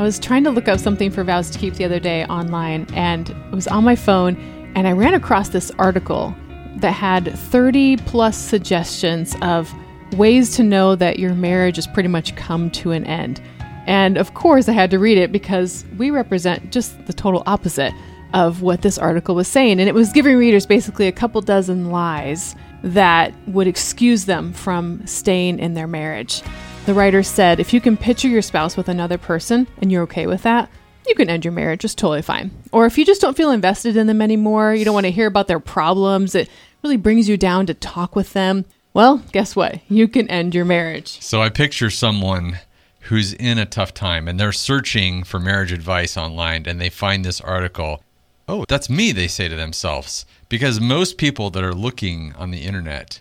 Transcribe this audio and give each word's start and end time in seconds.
I 0.00 0.02
was 0.02 0.18
trying 0.18 0.44
to 0.44 0.50
look 0.50 0.66
up 0.66 0.80
something 0.80 1.10
for 1.10 1.22
vows 1.24 1.50
to 1.50 1.58
keep 1.58 1.74
the 1.74 1.84
other 1.84 2.00
day 2.00 2.24
online, 2.24 2.86
and 2.94 3.28
it 3.28 3.54
was 3.54 3.68
on 3.68 3.84
my 3.84 3.94
phone, 3.94 4.34
and 4.74 4.88
I 4.88 4.92
ran 4.92 5.12
across 5.12 5.50
this 5.50 5.70
article 5.72 6.34
that 6.76 6.92
had 6.92 7.38
30 7.38 7.98
plus 7.98 8.34
suggestions 8.34 9.36
of 9.42 9.70
ways 10.16 10.56
to 10.56 10.62
know 10.62 10.96
that 10.96 11.18
your 11.18 11.34
marriage 11.34 11.76
has 11.76 11.86
pretty 11.86 12.08
much 12.08 12.34
come 12.34 12.70
to 12.70 12.92
an 12.92 13.04
end. 13.04 13.42
And 13.86 14.16
of 14.16 14.32
course, 14.32 14.70
I 14.70 14.72
had 14.72 14.90
to 14.92 14.98
read 14.98 15.18
it 15.18 15.32
because 15.32 15.84
we 15.98 16.10
represent 16.10 16.72
just 16.72 17.04
the 17.04 17.12
total 17.12 17.42
opposite 17.44 17.92
of 18.32 18.62
what 18.62 18.80
this 18.80 18.96
article 18.96 19.34
was 19.34 19.48
saying. 19.48 19.80
And 19.80 19.88
it 19.88 19.94
was 19.94 20.14
giving 20.14 20.38
readers 20.38 20.64
basically 20.64 21.08
a 21.08 21.12
couple 21.12 21.42
dozen 21.42 21.90
lies 21.90 22.56
that 22.82 23.34
would 23.48 23.66
excuse 23.66 24.24
them 24.24 24.54
from 24.54 25.06
staying 25.06 25.58
in 25.58 25.74
their 25.74 25.86
marriage. 25.86 26.42
The 26.86 26.94
writer 26.94 27.22
said, 27.22 27.60
if 27.60 27.72
you 27.72 27.80
can 27.80 27.96
picture 27.96 28.26
your 28.26 28.42
spouse 28.42 28.76
with 28.76 28.88
another 28.88 29.18
person 29.18 29.66
and 29.78 29.92
you're 29.92 30.02
okay 30.04 30.26
with 30.26 30.42
that, 30.42 30.68
you 31.06 31.14
can 31.14 31.30
end 31.30 31.44
your 31.44 31.52
marriage. 31.52 31.84
It's 31.84 31.94
totally 31.94 32.22
fine. 32.22 32.50
Or 32.72 32.86
if 32.86 32.98
you 32.98 33.04
just 33.04 33.20
don't 33.20 33.36
feel 33.36 33.50
invested 33.50 33.96
in 33.96 34.06
them 34.06 34.22
anymore, 34.22 34.74
you 34.74 34.84
don't 34.84 34.94
want 34.94 35.06
to 35.06 35.12
hear 35.12 35.26
about 35.26 35.46
their 35.46 35.60
problems, 35.60 36.34
it 36.34 36.48
really 36.82 36.96
brings 36.96 37.28
you 37.28 37.36
down 37.36 37.66
to 37.66 37.74
talk 37.74 38.16
with 38.16 38.32
them. 38.32 38.64
Well, 38.92 39.22
guess 39.30 39.54
what? 39.54 39.80
You 39.88 40.08
can 40.08 40.28
end 40.28 40.54
your 40.54 40.64
marriage. 40.64 41.20
So 41.22 41.40
I 41.40 41.48
picture 41.48 41.90
someone 41.90 42.58
who's 43.02 43.34
in 43.34 43.58
a 43.58 43.66
tough 43.66 43.94
time 43.94 44.26
and 44.26 44.40
they're 44.40 44.50
searching 44.50 45.22
for 45.22 45.38
marriage 45.38 45.72
advice 45.72 46.16
online 46.16 46.64
and 46.66 46.80
they 46.80 46.90
find 46.90 47.24
this 47.24 47.40
article. 47.40 48.02
Oh, 48.48 48.64
that's 48.68 48.90
me, 48.90 49.12
they 49.12 49.28
say 49.28 49.48
to 49.48 49.54
themselves. 49.54 50.26
Because 50.48 50.80
most 50.80 51.18
people 51.18 51.50
that 51.50 51.62
are 51.62 51.74
looking 51.74 52.34
on 52.34 52.50
the 52.50 52.62
internet 52.62 53.20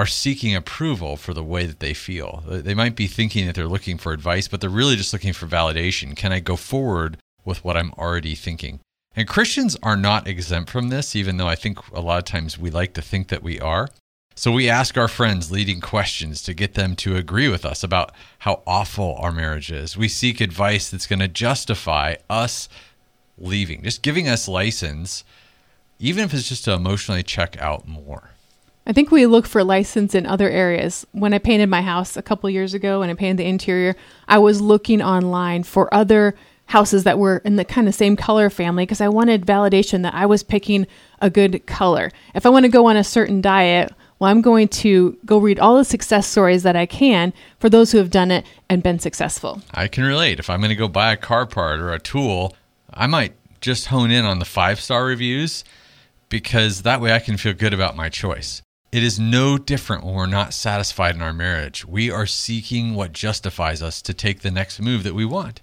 are 0.00 0.06
seeking 0.06 0.56
approval 0.56 1.14
for 1.14 1.34
the 1.34 1.44
way 1.44 1.66
that 1.66 1.80
they 1.80 1.92
feel. 1.92 2.42
They 2.46 2.72
might 2.72 2.96
be 2.96 3.06
thinking 3.06 3.44
that 3.44 3.54
they're 3.54 3.68
looking 3.68 3.98
for 3.98 4.14
advice, 4.14 4.48
but 4.48 4.62
they're 4.62 4.70
really 4.70 4.96
just 4.96 5.12
looking 5.12 5.34
for 5.34 5.46
validation. 5.46 6.16
Can 6.16 6.32
I 6.32 6.40
go 6.40 6.56
forward 6.56 7.18
with 7.44 7.62
what 7.62 7.76
I'm 7.76 7.92
already 7.98 8.34
thinking? 8.34 8.80
And 9.14 9.28
Christians 9.28 9.76
are 9.82 9.98
not 9.98 10.26
exempt 10.26 10.70
from 10.70 10.88
this, 10.88 11.14
even 11.14 11.36
though 11.36 11.48
I 11.48 11.54
think 11.54 11.86
a 11.90 12.00
lot 12.00 12.16
of 12.16 12.24
times 12.24 12.58
we 12.58 12.70
like 12.70 12.94
to 12.94 13.02
think 13.02 13.28
that 13.28 13.42
we 13.42 13.60
are. 13.60 13.90
So 14.34 14.50
we 14.50 14.70
ask 14.70 14.96
our 14.96 15.06
friends 15.06 15.50
leading 15.50 15.82
questions 15.82 16.42
to 16.44 16.54
get 16.54 16.72
them 16.72 16.96
to 16.96 17.16
agree 17.16 17.48
with 17.48 17.66
us 17.66 17.84
about 17.84 18.12
how 18.38 18.62
awful 18.66 19.16
our 19.16 19.32
marriage 19.32 19.70
is. 19.70 19.98
We 19.98 20.08
seek 20.08 20.40
advice 20.40 20.88
that's 20.88 21.06
going 21.06 21.18
to 21.18 21.28
justify 21.28 22.14
us 22.30 22.70
leaving, 23.36 23.82
just 23.82 24.00
giving 24.00 24.28
us 24.28 24.48
license, 24.48 25.24
even 25.98 26.24
if 26.24 26.32
it's 26.32 26.48
just 26.48 26.64
to 26.64 26.72
emotionally 26.72 27.22
check 27.22 27.60
out 27.60 27.86
more. 27.86 28.30
I 28.86 28.92
think 28.92 29.10
we 29.10 29.26
look 29.26 29.46
for 29.46 29.62
license 29.62 30.14
in 30.14 30.26
other 30.26 30.48
areas. 30.48 31.06
When 31.12 31.34
I 31.34 31.38
painted 31.38 31.68
my 31.68 31.82
house 31.82 32.16
a 32.16 32.22
couple 32.22 32.48
years 32.50 32.74
ago, 32.74 33.02
and 33.02 33.10
I 33.10 33.14
painted 33.14 33.36
the 33.36 33.48
interior, 33.48 33.94
I 34.26 34.38
was 34.38 34.60
looking 34.60 35.02
online 35.02 35.62
for 35.62 35.92
other 35.92 36.34
houses 36.66 37.04
that 37.04 37.18
were 37.18 37.38
in 37.44 37.56
the 37.56 37.64
kind 37.64 37.88
of 37.88 37.94
same 37.94 38.16
color 38.16 38.48
family 38.48 38.84
because 38.84 39.00
I 39.00 39.08
wanted 39.08 39.44
validation 39.44 40.02
that 40.02 40.14
I 40.14 40.24
was 40.26 40.42
picking 40.42 40.86
a 41.20 41.28
good 41.28 41.66
color. 41.66 42.10
If 42.34 42.46
I 42.46 42.48
want 42.48 42.64
to 42.64 42.68
go 42.70 42.86
on 42.86 42.96
a 42.96 43.04
certain 43.04 43.40
diet, 43.40 43.92
well, 44.18 44.30
I'm 44.30 44.40
going 44.40 44.68
to 44.68 45.18
go 45.24 45.38
read 45.38 45.58
all 45.58 45.76
the 45.76 45.84
success 45.84 46.26
stories 46.26 46.62
that 46.62 46.76
I 46.76 46.86
can 46.86 47.32
for 47.58 47.68
those 47.68 47.90
who 47.90 47.98
have 47.98 48.10
done 48.10 48.30
it 48.30 48.46
and 48.68 48.82
been 48.82 48.98
successful. 48.98 49.62
I 49.72 49.88
can 49.88 50.04
relate. 50.04 50.38
If 50.38 50.48
I'm 50.48 50.60
going 50.60 50.70
to 50.70 50.76
go 50.76 50.88
buy 50.88 51.12
a 51.12 51.16
car 51.16 51.44
part 51.44 51.80
or 51.80 51.92
a 51.92 51.98
tool, 51.98 52.54
I 52.94 53.06
might 53.06 53.34
just 53.60 53.86
hone 53.86 54.10
in 54.10 54.24
on 54.24 54.38
the 54.38 54.44
five 54.44 54.80
star 54.80 55.04
reviews 55.04 55.64
because 56.28 56.82
that 56.82 57.00
way 57.00 57.12
I 57.12 57.18
can 57.18 57.36
feel 57.36 57.52
good 57.52 57.74
about 57.74 57.96
my 57.96 58.08
choice. 58.08 58.62
It 58.92 59.04
is 59.04 59.20
no 59.20 59.56
different 59.56 60.02
when 60.02 60.14
we're 60.14 60.26
not 60.26 60.52
satisfied 60.52 61.14
in 61.14 61.22
our 61.22 61.32
marriage. 61.32 61.86
We 61.86 62.10
are 62.10 62.26
seeking 62.26 62.96
what 62.96 63.12
justifies 63.12 63.82
us 63.82 64.02
to 64.02 64.12
take 64.12 64.40
the 64.40 64.50
next 64.50 64.80
move 64.80 65.04
that 65.04 65.14
we 65.14 65.24
want. 65.24 65.60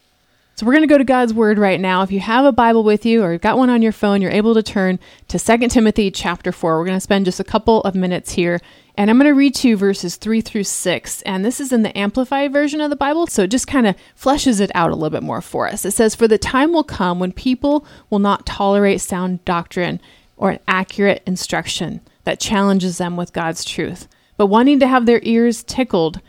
So 0.56 0.66
we're 0.66 0.72
going 0.72 0.88
to 0.88 0.88
go 0.88 0.98
to 0.98 1.04
God's 1.04 1.34
word 1.34 1.60
right 1.60 1.80
now. 1.80 2.02
If 2.04 2.12
you 2.12 2.22
have 2.22 2.46
a 2.46 2.54
Bible 2.54 2.86
with 2.86 3.06
you 3.06 3.22
or 3.22 3.34
you've 3.34 3.42
got 3.42 3.58
one 3.58 3.70
on 3.70 3.82
your 3.82 3.92
phone, 3.92 4.22
you're 4.22 4.32
able 4.32 4.54
to 4.54 4.64
turn 4.64 4.98
to 5.28 5.38
2 5.38 5.68
Timothy 5.68 6.10
chapter 6.10 6.54
4. 6.54 6.80
We're 6.80 6.86
going 6.86 6.96
to 6.96 7.02
spend 7.02 7.26
just 7.26 7.42
a 7.42 7.44
couple 7.44 7.82
of 7.82 7.96
minutes 7.96 8.32
here. 8.32 8.62
And 8.96 9.10
I'm 9.10 9.20
going 9.20 9.30
to 9.30 9.38
read 9.38 9.54
to 9.56 9.68
you 9.68 9.78
verses 9.78 10.16
3 10.16 10.40
through 10.40 10.64
6. 10.64 11.22
And 11.24 11.44
this 11.44 11.60
is 11.60 11.74
in 11.74 11.84
the 11.84 11.96
Amplified 11.96 12.54
version 12.54 12.80
of 12.80 12.90
the 12.90 12.96
Bible, 12.96 13.28
so 13.28 13.44
it 13.44 13.52
just 13.52 13.68
kind 13.68 13.86
of 13.86 13.96
fleshes 14.20 14.60
it 14.62 14.72
out 14.74 14.90
a 14.90 14.96
little 14.96 15.12
bit 15.12 15.22
more 15.22 15.42
for 15.42 15.68
us. 15.68 15.86
It 15.86 15.92
says, 15.92 16.16
For 16.16 16.28
the 16.28 16.40
time 16.40 16.72
will 16.72 16.84
come 16.84 17.20
when 17.20 17.34
people 17.34 17.86
will 18.10 18.18
not 18.20 18.48
tolerate 18.48 19.02
sound 19.02 19.46
doctrine 19.46 20.02
or 20.38 20.52
an 20.52 20.60
accurate 20.68 21.24
instruction 21.26 22.02
that 22.24 22.40
challenges 22.40 23.00
them 23.00 23.18
with 23.18 23.34
God's 23.34 23.66
truth. 23.66 24.08
But 24.38 24.48
wanting 24.48 24.80
to 24.80 24.88
have 24.88 25.06
their 25.06 25.20
ears 25.24 25.64
tickled 25.64 26.22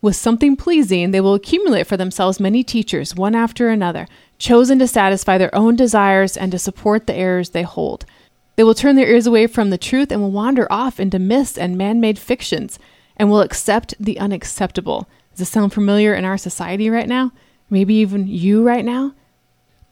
with 0.00 0.16
something 0.16 0.56
pleasing, 0.56 1.10
they 1.10 1.20
will 1.20 1.34
accumulate 1.34 1.86
for 1.86 1.96
themselves 1.96 2.40
many 2.40 2.64
teachers, 2.64 3.14
one 3.14 3.36
after 3.36 3.68
another, 3.68 4.08
chosen 4.38 4.78
to 4.80 4.88
satisfy 4.88 5.38
their 5.38 5.54
own 5.54 5.76
desires 5.76 6.36
and 6.36 6.50
to 6.50 6.58
support 6.58 7.06
the 7.06 7.14
errors 7.14 7.50
they 7.50 7.62
hold. 7.62 8.04
They 8.56 8.64
will 8.64 8.74
turn 8.74 8.96
their 8.96 9.08
ears 9.08 9.26
away 9.26 9.46
from 9.46 9.70
the 9.70 9.78
truth 9.78 10.10
and 10.10 10.20
will 10.20 10.32
wander 10.32 10.70
off 10.70 10.98
into 10.98 11.18
myths 11.18 11.56
and 11.56 11.78
man 11.78 12.00
made 12.00 12.18
fictions 12.18 12.78
and 13.16 13.30
will 13.30 13.40
accept 13.40 13.94
the 14.00 14.18
unacceptable. 14.18 15.08
Does 15.30 15.40
this 15.40 15.50
sound 15.50 15.72
familiar 15.72 16.14
in 16.14 16.24
our 16.24 16.36
society 16.36 16.90
right 16.90 17.08
now? 17.08 17.32
Maybe 17.70 17.94
even 17.94 18.26
you 18.26 18.62
right 18.66 18.84
now? 18.84 19.14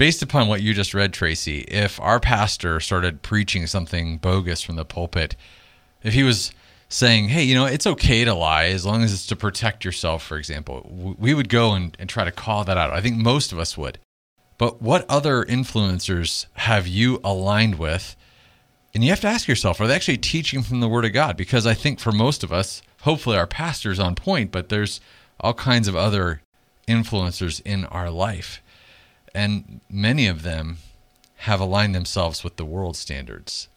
Based 0.01 0.23
upon 0.23 0.49
what 0.49 0.63
you 0.63 0.73
just 0.73 0.95
read, 0.95 1.13
Tracy, 1.13 1.59
if 1.69 2.01
our 2.01 2.19
pastor 2.21 2.81
started 2.81 3.21
preaching 3.21 3.67
something 3.67 4.17
bogus 4.17 4.63
from 4.63 4.77
the 4.77 4.85
pulpit, 4.87 5.37
if 6.03 6.15
he 6.15 6.23
was 6.23 6.53
saying, 6.89 7.29
hey, 7.29 7.43
you 7.43 7.55
know, 7.55 7.67
it's 7.67 7.87
okay 7.87 8.25
to 8.25 8.33
lie 8.33 8.69
as 8.69 8.87
long 8.87 9.03
as 9.03 9.13
it's 9.13 9.27
to 9.27 9.37
protect 9.37 9.85
yourself, 9.85 10.23
for 10.23 10.39
example, 10.39 10.87
we 11.19 11.35
would 11.35 11.51
go 11.51 11.75
and, 11.75 11.95
and 12.01 12.09
try 12.09 12.25
to 12.25 12.33
call 12.33 12.65
that 12.65 12.79
out. 12.79 12.95
I 12.95 13.03
think 13.03 13.19
most 13.19 13.53
of 13.53 13.59
us 13.59 13.77
would. 13.77 13.99
But 14.57 14.81
what 14.81 15.05
other 15.07 15.45
influencers 15.45 16.47
have 16.55 16.87
you 16.87 17.21
aligned 17.23 17.79
with? 17.79 18.17
And 18.95 19.05
you 19.05 19.11
have 19.11 19.21
to 19.21 19.29
ask 19.29 19.49
yourself, 19.49 19.83
are 19.83 19.87
they 19.87 19.97
actually 19.97 20.17
teaching 20.17 20.63
from 20.63 20.81
the 20.81 20.89
Word 20.89 21.05
of 21.05 21.13
God? 21.13 21.37
Because 21.37 21.67
I 21.67 21.75
think 21.75 22.01
for 22.01 22.11
most 22.11 22.43
of 22.43 22.55
us, 22.55 22.81
hopefully 23.03 23.37
our 23.37 23.47
pastor's 23.47 24.01
on 24.01 24.15
point, 24.15 24.51
but 24.51 24.71
there's 24.71 25.03
all 25.41 25.53
kinds 25.53 25.89
of 25.89 25.95
other 25.95 26.41
influencers 26.89 27.61
in 27.67 27.85
our 27.85 28.09
life. 28.09 28.63
And 29.35 29.81
many 29.89 30.27
of 30.27 30.43
them 30.43 30.79
have 31.39 31.61
aligned 31.61 31.95
themselves 31.95 32.45
with 32.45 32.57
the 32.57 32.65
world 32.65 32.97
standards, 32.97 33.69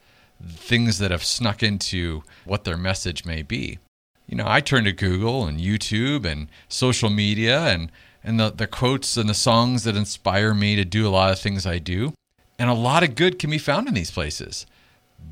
things 0.46 0.97
that 1.00 1.12
have 1.12 1.24
snuck 1.24 1.64
into 1.64 2.24
what 2.46 2.64
their 2.64 2.78
message 2.78 3.25
may 3.25 3.41
be. 3.41 3.80
You 4.28 4.38
know, 4.38 4.46
I 4.47 4.62
turn 4.62 4.86
to 4.86 4.92
Google 4.92 5.46
and 5.46 5.59
YouTube 5.59 6.25
and 6.25 6.47
social 6.68 7.09
media 7.09 7.62
and, 7.68 7.92
and 8.24 8.40
the, 8.40 8.50
the 8.50 8.68
quotes 8.68 9.16
and 9.16 9.30
the 9.30 9.34
songs 9.34 9.84
that 9.84 9.96
inspire 9.96 10.53
me 10.53 10.75
to 10.75 10.86
do 10.86 11.08
a 11.08 11.09
lot 11.09 11.31
of 11.31 11.40
things 11.40 11.66
I 11.66 11.80
do. 11.80 12.13
And 12.58 12.69
a 12.69 12.74
lot 12.74 13.03
of 13.03 13.16
good 13.16 13.40
can 13.40 13.50
be 13.50 13.58
found 13.58 13.88
in 13.88 13.94
these 13.94 14.12
places. 14.12 14.66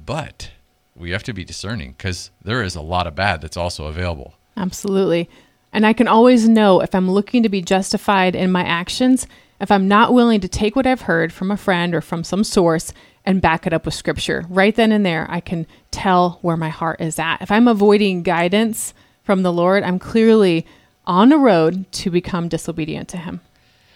But 0.05 0.51
we 0.95 1.11
have 1.11 1.23
to 1.23 1.33
be 1.33 1.43
discerning 1.43 1.95
because 1.97 2.31
there 2.43 2.63
is 2.63 2.75
a 2.75 2.81
lot 2.81 3.07
of 3.07 3.15
bad 3.15 3.41
that's 3.41 3.57
also 3.57 3.85
available. 3.85 4.35
Absolutely. 4.57 5.29
And 5.73 5.85
I 5.85 5.93
can 5.93 6.07
always 6.07 6.49
know 6.49 6.81
if 6.81 6.93
I'm 6.93 7.09
looking 7.09 7.43
to 7.43 7.49
be 7.49 7.61
justified 7.61 8.35
in 8.35 8.51
my 8.51 8.63
actions 8.63 9.27
if 9.61 9.71
I'm 9.71 9.87
not 9.87 10.13
willing 10.13 10.41
to 10.41 10.47
take 10.47 10.75
what 10.75 10.87
I've 10.87 11.01
heard 11.01 11.31
from 11.31 11.51
a 11.51 11.57
friend 11.57 11.93
or 11.93 12.01
from 12.01 12.23
some 12.23 12.43
source 12.43 12.91
and 13.23 13.41
back 13.41 13.67
it 13.67 13.73
up 13.73 13.85
with 13.85 13.93
scripture. 13.93 14.43
Right 14.49 14.75
then 14.75 14.91
and 14.91 15.05
there, 15.05 15.27
I 15.29 15.39
can 15.39 15.67
tell 15.91 16.39
where 16.41 16.57
my 16.57 16.69
heart 16.69 16.99
is 16.99 17.19
at. 17.19 17.41
If 17.41 17.51
I'm 17.51 17.67
avoiding 17.67 18.23
guidance 18.23 18.93
from 19.23 19.43
the 19.43 19.53
Lord, 19.53 19.83
I'm 19.83 19.99
clearly 19.99 20.65
on 21.05 21.31
a 21.31 21.37
road 21.37 21.89
to 21.91 22.09
become 22.09 22.47
disobedient 22.47 23.07
to 23.09 23.17
Him. 23.17 23.41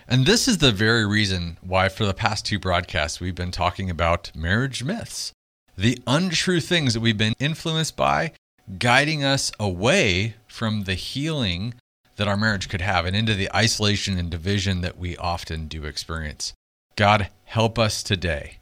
And 0.08 0.28
this 0.28 0.48
is 0.48 0.60
the 0.60 0.72
very 0.72 1.06
reason 1.06 1.58
why, 1.62 1.90
for 1.90 2.06
the 2.06 2.14
past 2.14 2.46
two 2.46 2.60
broadcasts, 2.60 3.20
we've 3.20 3.34
been 3.34 3.52
talking 3.52 3.90
about 3.90 4.32
marriage 4.36 4.84
myths, 4.84 5.34
the 5.76 6.00
untrue 6.06 6.60
things 6.60 6.94
that 6.94 7.00
we've 7.00 7.18
been 7.18 7.34
influenced 7.40 7.96
by, 7.96 8.34
guiding 8.78 9.24
us 9.24 9.52
away 9.60 10.36
from 10.48 10.84
the 10.84 10.94
healing 10.94 11.74
that 12.16 12.28
our 12.28 12.38
marriage 12.38 12.70
could 12.70 12.82
have 12.82 13.06
and 13.06 13.16
into 13.16 13.34
the 13.34 13.54
isolation 13.56 14.18
and 14.18 14.30
division 14.30 14.82
that 14.82 14.98
we 14.98 15.18
often 15.18 15.68
do 15.68 15.84
experience. 15.86 16.54
God, 16.96 17.30
help 17.46 17.78
us 17.78 18.02
today 18.02 18.60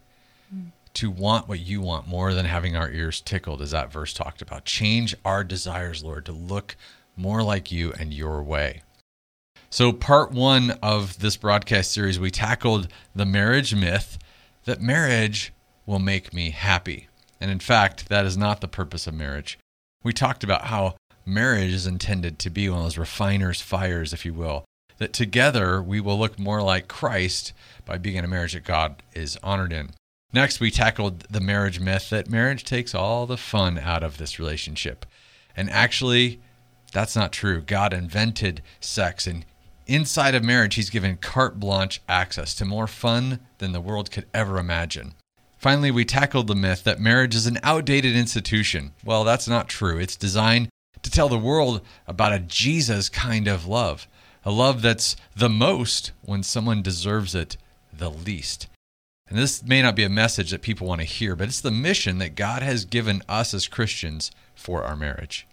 to 0.96 1.10
want 1.10 1.48
what 1.48 1.60
you 1.60 1.82
want 1.82 2.08
more 2.08 2.34
than 2.34 2.46
having 2.46 2.76
our 2.76 2.92
ears 2.92 3.22
tickled, 3.22 3.62
as 3.62 3.72
that 3.72 3.92
verse 3.92 4.14
talked 4.14 4.42
about. 4.42 4.66
Change 4.66 5.16
our 5.26 5.44
desires, 5.44 6.04
Lord, 6.04 6.26
to 6.26 6.32
look 6.32 6.76
more 7.16 7.44
like 7.44 7.72
you 7.72 7.94
and 8.00 8.14
your 8.14 8.44
way. 8.44 8.82
So, 9.70 9.92
part 9.92 10.32
one 10.32 10.72
of 10.84 11.20
this 11.20 11.36
broadcast 11.36 11.92
series, 11.92 12.20
we 12.20 12.30
tackled 12.30 12.90
the 13.16 13.26
marriage 13.26 13.74
myth 13.74 14.20
that 14.66 14.82
marriage 14.82 15.52
will 15.86 16.00
make 16.00 16.34
me 16.34 16.52
happy. 16.52 17.08
And 17.42 17.50
in 17.50 17.60
fact, 17.60 18.10
that 18.10 18.26
is 18.26 18.38
not 18.38 18.62
the 18.62 18.68
purpose 18.68 19.08
of 19.08 19.16
marriage. 19.16 19.58
We 20.04 20.14
talked 20.14 20.44
about 20.44 20.66
how 20.66 20.96
marriage 21.25 21.74
is 21.74 21.88
intended 21.88 22.40
to 22.40 22.50
be 22.50 22.70
one 22.70 22.80
of 22.80 22.86
those 22.86 22.98
refiner's 22.98 23.62
fires, 23.62 24.14
if 24.14 24.25
you 24.25 24.34
will, 24.34 24.66
that 24.98 25.14
together 25.14 25.81
we 25.81 26.00
will 26.00 26.18
look 26.18 26.38
more 26.38 26.62
like 26.62 26.88
Christ 26.88 27.54
by 27.86 27.98
being 27.98 28.16
in 28.16 28.25
a 28.25 28.28
marriage 28.28 28.54
that 28.54 28.64
God 28.64 29.02
is 29.14 29.38
honored 29.44 29.74
in. 29.74 29.92
Next, 30.31 30.60
we 30.60 30.72
tackled 30.72 31.22
the 31.30 31.40
marriage 31.40 31.80
myth 31.80 32.10
that 32.10 32.30
marriage 32.30 32.64
takes 32.64 32.96
all 32.96 33.25
the 33.25 33.38
fun 33.38 33.78
out 33.78 34.04
of 34.04 34.18
this 34.18 34.40
relationship. 34.40 35.06
And 35.56 35.70
actually, 35.70 36.42
that's 36.92 37.16
not 37.16 37.31
true. 37.31 37.62
God 37.62 37.94
invented 37.94 38.62
sex, 38.80 39.28
and 39.28 39.46
inside 39.86 40.34
of 40.34 40.44
marriage, 40.44 40.75
He's 40.75 40.90
given 40.90 41.18
carte 41.18 41.60
blanche 41.60 42.02
access 42.10 42.56
to 42.56 42.66
more 42.66 42.88
fun 42.88 43.40
than 43.60 43.74
the 43.74 43.81
world 43.81 44.10
could 44.10 44.25
ever 44.34 44.58
imagine. 44.58 45.14
Finally, 45.58 45.92
we 45.92 46.04
tackled 46.04 46.48
the 46.48 46.56
myth 46.56 46.84
that 46.84 47.00
marriage 47.00 47.36
is 47.36 47.48
an 47.48 47.60
outdated 47.64 48.16
institution. 48.16 48.92
Well, 49.06 49.24
that's 49.24 49.48
not 49.48 49.70
true. 49.70 49.98
It's 49.98 50.16
designed 50.16 50.68
to 51.04 51.12
tell 51.12 51.30
the 51.30 51.38
world 51.38 51.82
about 52.08 52.34
a 52.34 52.40
Jesus 52.40 53.10
kind 53.10 53.48
of 53.48 53.68
love, 53.68 54.08
a 54.44 54.52
love 54.52 54.82
that's 54.82 55.16
the 55.36 55.50
most 55.50 56.12
when 56.24 56.44
someone 56.44 56.82
deserves 56.82 57.36
it 57.36 57.58
the 57.92 58.10
least. 58.10 58.68
And 59.30 59.38
this 59.38 59.64
may 59.64 59.82
not 59.82 59.96
be 59.96 60.04
a 60.04 60.10
message 60.10 60.52
that 60.52 60.62
people 60.62 60.88
want 60.88 61.02
to 61.02 61.06
hear, 61.06 61.36
but 61.36 61.48
it's 61.48 61.62
the 61.62 61.72
mission 61.72 62.18
that 62.18 62.36
God 62.36 62.62
has 62.62 62.86
given 62.86 63.22
us 63.30 63.54
as 63.54 63.68
Christians 63.68 64.32
for 64.54 64.84
our 64.84 64.96
marriage. 64.96 65.48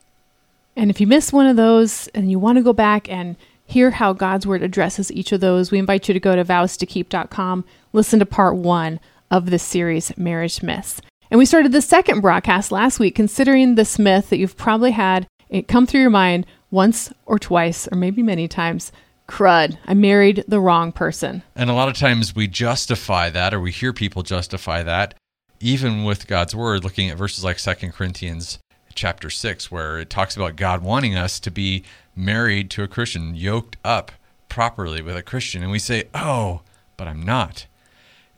And 0.77 0.91
if 0.91 1.01
you 1.01 1.07
miss 1.07 1.33
one 1.33 1.47
of 1.47 1.57
those 1.57 2.09
and 2.09 2.31
you 2.31 2.39
want 2.39 2.57
to 2.59 2.65
go 2.65 2.73
back 2.73 3.09
and 3.09 3.37
hear 3.65 3.91
how 3.93 4.13
God's 4.13 4.47
word 4.47 4.63
addresses 4.63 5.13
each 5.13 5.33
of 5.33 5.41
those, 5.41 5.71
we 5.71 5.79
invite 5.79 6.09
you 6.09 6.15
to 6.15 6.21
go 6.21 6.35
to 6.35 6.45
vowstokeep.com, 6.45 7.65
listen 7.93 8.19
to 8.19 8.27
part 8.27 8.57
one 8.57 8.99
of 9.31 9.51
this 9.51 9.63
series, 9.63 10.17
Marriage 10.17 10.63
Myths. 10.63 11.01
And 11.31 11.39
we 11.39 11.47
started 11.47 11.71
the 11.71 11.81
second 11.81 12.21
broadcast 12.21 12.73
last 12.73 12.99
week 12.99 13.15
considering 13.15 13.77
this 13.77 13.99
myth 13.99 14.31
that 14.31 14.39
you've 14.39 14.57
probably 14.57 14.91
had 14.91 15.29
it 15.51 15.69
come 15.69 15.87
through 15.87 16.01
your 16.01 16.11
mind 16.11 16.47
once 16.71 17.13
or 17.27 17.39
twice, 17.39 17.87
or 17.93 17.97
maybe 17.97 18.23
many 18.23 18.49
times. 18.49 18.93
Crud, 19.29 19.77
I 19.87 19.95
married 19.95 20.45
the 20.49 20.61
wrong 20.61 20.91
person. 20.91 21.43
And 21.55 21.69
a 21.69 21.75
lot 21.75 21.89
of 21.89 21.97
times 21.97 22.35
we 22.35 22.49
justify 22.49 23.29
that, 23.31 23.53
or 23.53 23.61
we 23.61 23.71
hear 23.71 23.93
people 23.93 24.23
justify 24.23 24.83
that, 24.83 25.15
even 25.61 26.05
with 26.05 26.27
God's 26.27 26.55
word, 26.55 26.83
looking 26.83 27.11
at 27.11 27.19
verses 27.19 27.45
like 27.45 27.59
Second 27.59 27.93
Corinthians 27.93 28.59
chapter 28.95 29.31
6, 29.31 29.71
where 29.71 29.99
it 29.99 30.11
talks 30.11 30.37
about 30.37 30.57
God 30.57 30.83
wanting 30.83 31.17
us 31.17 31.39
to 31.41 31.51
be 31.51 31.85
married 32.17 32.71
to 32.71 32.83
a 32.83 32.89
Christian, 32.89 33.35
yoked 33.35 33.77
up 33.85 34.11
properly 34.49 35.01
with 35.03 35.17
a 35.17 35.23
Christian. 35.23 35.63
And 35.63 35.71
we 35.71 35.79
say, 35.79 36.05
oh, 36.15 36.63
but 36.97 37.07
I'm 37.07 37.23
not. 37.23 37.67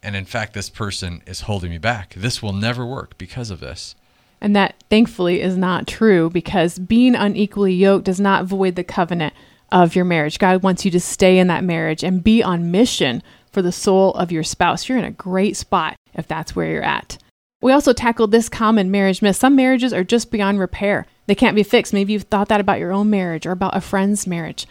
And 0.03 0.15
in 0.15 0.25
fact, 0.25 0.53
this 0.53 0.69
person 0.69 1.23
is 1.27 1.43
holding 1.43 1.71
me 1.71 1.79
back. 1.79 2.15
This 2.15 2.43
will 2.43 2.53
never 2.53 2.85
work 2.85 3.17
because 3.17 3.51
of 3.51 3.61
this. 3.61 3.95
And 4.43 4.57
that 4.57 4.75
thankfully 4.91 5.41
is 5.41 5.57
not 5.57 5.87
true 5.87 6.29
because 6.29 6.81
being 6.81 7.15
unequally 7.15 7.73
yoked 7.73 8.05
does 8.05 8.19
not 8.19 8.45
void 8.45 8.75
the 8.75 8.83
covenant 8.83 9.35
of 9.71 9.95
your 9.95 10.05
marriage. 10.05 10.41
God 10.41 10.65
wants 10.65 10.85
you 10.85 10.91
to 10.91 11.01
stay 11.01 11.39
in 11.39 11.47
that 11.47 11.63
marriage 11.63 12.03
and 12.03 12.25
be 12.25 12.43
on 12.43 12.73
mission 12.73 13.23
for 13.53 13.63
the 13.63 13.71
soul 13.71 14.13
of 14.15 14.33
your 14.33 14.43
spouse. 14.43 14.89
You're 14.89 14.99
in 14.99 15.05
a 15.05 15.13
great 15.13 15.57
spot 15.57 15.95
if 16.13 16.27
that's 16.27 16.57
where 16.57 16.69
you're 16.69 16.83
at. 16.83 17.19
We 17.63 17.71
also 17.71 17.93
tackled 17.93 18.33
this 18.33 18.49
common 18.49 18.91
marriage 18.91 19.23
myth. 19.23 19.37
Some 19.37 19.55
marriages 19.55 19.93
are 19.93 20.03
just 20.03 20.33
beyond 20.33 20.59
repair. 20.59 21.07
They 21.27 21.37
can't 21.37 21.55
be 21.55 21.63
fixed. 21.63 21.93
Maybe 21.93 22.13
you've 22.13 22.25
thought 22.25 22.49
that 22.49 22.61
about 22.61 22.81
your 22.81 22.93
own 22.93 23.09
marriage 23.11 23.47
or 23.47 23.53
about 23.53 23.77
a 23.77 23.81
friend's 23.81 24.27
marriage. 24.27 24.67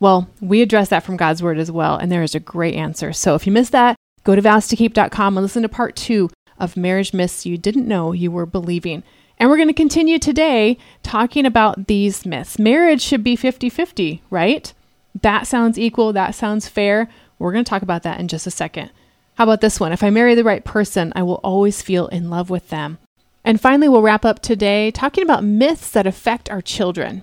Well, 0.00 0.28
we 0.42 0.60
address 0.60 0.90
that 0.90 1.02
from 1.02 1.16
God's 1.16 1.42
word 1.42 1.58
as 1.58 1.72
well, 1.72 1.96
and 1.96 2.12
there 2.12 2.22
is 2.22 2.34
a 2.34 2.40
great 2.40 2.74
answer. 2.74 3.14
So 3.14 3.34
if 3.34 3.46
you 3.46 3.52
missed 3.52 3.72
that, 3.72 3.96
Go 4.24 4.34
to 4.34 4.42
vowstokeep.com 4.42 5.36
and 5.36 5.44
listen 5.44 5.62
to 5.62 5.68
part 5.68 5.94
two 5.94 6.30
of 6.58 6.76
Marriage 6.76 7.12
Myths 7.12 7.46
You 7.46 7.58
Didn't 7.58 7.88
Know 7.88 8.12
You 8.12 8.30
Were 8.30 8.46
Believing. 8.46 9.02
And 9.38 9.50
we're 9.50 9.56
going 9.56 9.68
to 9.68 9.74
continue 9.74 10.18
today 10.18 10.78
talking 11.02 11.44
about 11.44 11.86
these 11.86 12.24
myths. 12.24 12.58
Marriage 12.58 13.02
should 13.02 13.24
be 13.24 13.36
50 13.36 13.68
50, 13.68 14.22
right? 14.30 14.72
That 15.22 15.46
sounds 15.46 15.78
equal. 15.78 16.12
That 16.12 16.34
sounds 16.34 16.68
fair. 16.68 17.08
We're 17.38 17.52
going 17.52 17.64
to 17.64 17.68
talk 17.68 17.82
about 17.82 18.02
that 18.04 18.20
in 18.20 18.28
just 18.28 18.46
a 18.46 18.50
second. 18.50 18.90
How 19.34 19.44
about 19.44 19.60
this 19.60 19.80
one? 19.80 19.92
If 19.92 20.02
I 20.02 20.10
marry 20.10 20.34
the 20.34 20.44
right 20.44 20.64
person, 20.64 21.12
I 21.16 21.22
will 21.22 21.40
always 21.42 21.82
feel 21.82 22.06
in 22.08 22.30
love 22.30 22.50
with 22.50 22.68
them. 22.68 22.98
And 23.44 23.60
finally, 23.60 23.88
we'll 23.88 24.02
wrap 24.02 24.24
up 24.24 24.40
today 24.40 24.90
talking 24.90 25.22
about 25.22 25.44
myths 25.44 25.90
that 25.90 26.06
affect 26.06 26.48
our 26.50 26.62
children. 26.62 27.22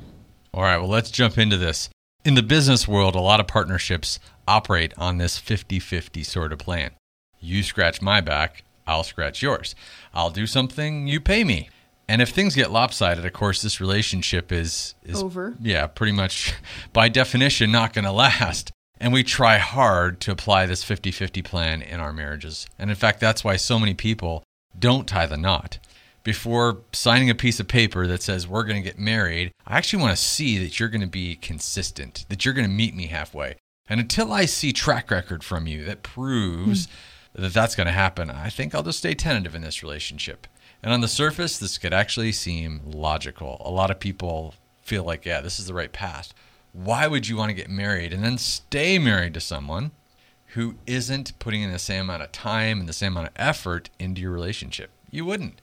All 0.54 0.64
right, 0.64 0.78
well, 0.78 0.90
let's 0.90 1.10
jump 1.10 1.38
into 1.38 1.58
this. 1.58 1.90
In 2.24 2.36
the 2.36 2.44
business 2.44 2.88
world, 2.88 3.16
a 3.16 3.22
lot 3.22 3.40
of 3.40 3.48
partnerships 3.48 4.20
operate 4.48 4.94
on 4.98 5.18
this 5.18 5.38
50 5.38 5.80
50 5.80 6.24
sort 6.24 6.52
of 6.54 6.60
plan. 6.60 6.92
You 7.40 7.64
scratch 7.64 8.02
my 8.02 8.22
back, 8.22 8.64
I'll 8.88 9.04
scratch 9.04 9.42
yours. 9.42 9.76
I'll 10.14 10.30
do 10.30 10.48
something, 10.48 11.08
you 11.08 11.20
pay 11.20 11.44
me. 11.44 11.70
And 12.08 12.22
if 12.22 12.30
things 12.30 12.56
get 12.56 12.72
lopsided, 12.72 13.26
of 13.26 13.34
course, 13.34 13.62
this 13.62 13.80
relationship 13.80 14.52
is, 14.52 14.96
is 15.04 15.22
over. 15.22 15.56
Yeah, 15.62 15.88
pretty 15.88 16.12
much 16.12 16.54
by 16.94 17.08
definition 17.08 17.72
not 17.72 17.94
going 17.94 18.06
to 18.06 18.12
last. 18.12 18.72
And 19.00 19.14
we 19.14 19.24
try 19.24 19.58
hard 19.58 20.20
to 20.22 20.32
apply 20.32 20.66
this 20.66 20.84
50 20.84 21.12
50 21.12 21.42
plan 21.42 21.82
in 21.82 22.00
our 22.00 22.14
marriages. 22.14 22.68
And 22.78 22.90
in 22.90 22.96
fact, 22.96 23.20
that's 23.20 23.44
why 23.44 23.56
so 23.56 23.80
many 23.80 23.94
people 23.94 24.44
don't 24.78 25.08
tie 25.08 25.26
the 25.26 25.38
knot. 25.38 25.80
Before 26.24 26.82
signing 26.94 27.32
a 27.32 27.36
piece 27.36 27.60
of 27.60 27.68
paper 27.68 28.06
that 28.06 28.22
says 28.22 28.48
we're 28.48 28.64
going 28.64 28.82
to 28.82 28.88
get 28.88 29.00
married, 29.00 29.52
I 29.66 29.78
actually 29.78 30.04
want 30.04 30.16
to 30.16 30.24
see 30.24 30.60
that 30.60 30.80
you're 30.80 30.90
going 30.90 31.02
to 31.02 31.08
be 31.08 31.36
consistent, 31.36 32.26
that 32.30 32.46
you're 32.46 32.54
going 32.54 32.68
to 32.68 32.74
meet 32.74 32.96
me 32.96 33.08
halfway. 33.08 33.56
And 33.90 34.00
until 34.00 34.32
I 34.32 34.46
see 34.46 34.72
track 34.72 35.10
record 35.10 35.44
from 35.44 35.66
you 35.66 35.84
that 35.86 36.04
proves 36.04 36.88
mm. 36.88 36.92
That 37.34 37.54
that's 37.54 37.76
going 37.76 37.88
to 37.88 37.94
happen, 37.94 38.30
I 38.30 38.50
think 38.50 38.74
I'll 38.74 38.84
just 38.84 39.00
stay 39.00 39.14
tentative 39.14 39.56
in 39.56 39.62
this 39.62 39.84
relationship. 39.84 40.48
And 40.84 40.92
on 40.92 41.02
the 41.02 41.08
surface, 41.08 41.58
this 41.58 41.78
could 41.78 41.94
actually 41.94 42.32
seem 42.32 42.82
logical. 42.86 43.62
A 43.64 43.70
lot 43.70 43.92
of 43.92 44.00
people 44.00 44.56
feel 44.82 45.04
like, 45.04 45.26
yeah, 45.26 45.42
this 45.42 45.60
is 45.60 45.68
the 45.68 45.74
right 45.74 45.92
path. 45.92 46.34
Why 46.74 47.08
would 47.08 47.28
you 47.28 47.38
want 47.38 47.50
to 47.50 47.56
get 47.56 47.70
married 47.70 48.14
and 48.14 48.24
then 48.24 48.38
stay 48.38 48.98
married 48.98 49.34
to 49.36 49.40
someone 49.40 49.92
who 50.48 50.76
isn't 50.86 51.38
putting 51.40 51.62
in 51.62 51.72
the 51.72 51.80
same 51.80 52.02
amount 52.02 52.24
of 52.24 52.32
time 52.32 52.80
and 52.80 52.90
the 52.90 52.94
same 52.94 53.14
amount 53.14 53.28
of 53.28 53.34
effort 53.36 53.90
into 54.00 54.22
your 54.22 54.32
relationship? 54.32 54.90
You 55.10 55.26
wouldn't. 55.26 55.62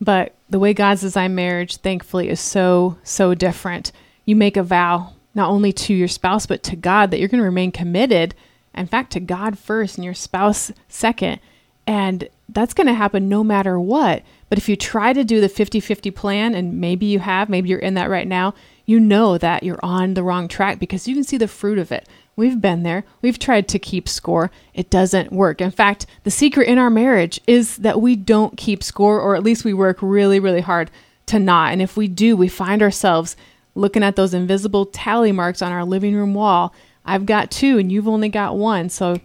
But 0.00 0.34
the 0.48 0.58
way 0.58 0.72
God's 0.72 1.02
designed 1.02 1.36
marriage, 1.36 1.76
thankfully, 1.76 2.28
is 2.28 2.40
so, 2.40 2.98
so 3.04 3.34
different. 3.34 3.92
You 4.24 4.34
make 4.34 4.56
a 4.56 4.62
vow 4.62 5.12
not 5.34 5.50
only 5.50 5.72
to 5.72 5.94
your 5.94 6.08
spouse, 6.08 6.46
but 6.46 6.62
to 6.64 6.76
God, 6.76 7.10
that 7.10 7.18
you're 7.18 7.28
going 7.28 7.40
to 7.40 7.44
remain 7.44 7.70
committed, 7.70 8.34
in 8.74 8.86
fact, 8.86 9.12
to 9.12 9.20
God 9.20 9.58
first 9.58 9.96
and 9.96 10.04
your 10.04 10.14
spouse 10.14 10.72
second. 10.88 11.40
And 11.86 12.28
that's 12.48 12.74
going 12.74 12.86
to 12.86 12.94
happen 12.94 13.28
no 13.28 13.42
matter 13.42 13.78
what. 13.80 14.22
But 14.48 14.58
if 14.58 14.68
you 14.68 14.76
try 14.76 15.12
to 15.12 15.24
do 15.24 15.40
the 15.40 15.48
50 15.48 15.80
50 15.80 16.10
plan, 16.10 16.54
and 16.54 16.80
maybe 16.80 17.06
you 17.06 17.18
have, 17.18 17.48
maybe 17.48 17.68
you're 17.68 17.78
in 17.78 17.94
that 17.94 18.10
right 18.10 18.28
now, 18.28 18.54
you 18.86 19.00
know 19.00 19.38
that 19.38 19.62
you're 19.62 19.84
on 19.84 20.14
the 20.14 20.22
wrong 20.22 20.48
track 20.48 20.78
because 20.78 21.06
you 21.06 21.14
can 21.14 21.24
see 21.24 21.36
the 21.36 21.48
fruit 21.48 21.78
of 21.78 21.92
it. 21.92 22.08
We've 22.36 22.60
been 22.60 22.82
there. 22.82 23.04
We've 23.22 23.38
tried 23.38 23.68
to 23.68 23.78
keep 23.78 24.08
score. 24.08 24.50
It 24.72 24.90
doesn't 24.90 25.32
work. 25.32 25.60
In 25.60 25.70
fact, 25.70 26.06
the 26.24 26.30
secret 26.30 26.68
in 26.68 26.78
our 26.78 26.90
marriage 26.90 27.40
is 27.46 27.76
that 27.78 28.00
we 28.00 28.16
don't 28.16 28.56
keep 28.56 28.82
score, 28.82 29.20
or 29.20 29.36
at 29.36 29.42
least 29.42 29.64
we 29.64 29.74
work 29.74 29.98
really, 30.00 30.40
really 30.40 30.62
hard 30.62 30.90
to 31.26 31.38
not. 31.38 31.72
And 31.72 31.82
if 31.82 31.96
we 31.96 32.08
do, 32.08 32.36
we 32.36 32.48
find 32.48 32.82
ourselves 32.82 33.36
looking 33.74 34.02
at 34.02 34.16
those 34.16 34.34
invisible 34.34 34.86
tally 34.86 35.32
marks 35.32 35.62
on 35.62 35.70
our 35.70 35.84
living 35.84 36.16
room 36.16 36.34
wall. 36.34 36.74
I've 37.04 37.26
got 37.26 37.50
two 37.50 37.78
and 37.78 37.90
you've 37.90 38.08
only 38.08 38.28
got 38.28 38.56
one, 38.56 38.88
so 38.88 39.18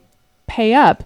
pay 0.47 0.73
up. 0.73 1.03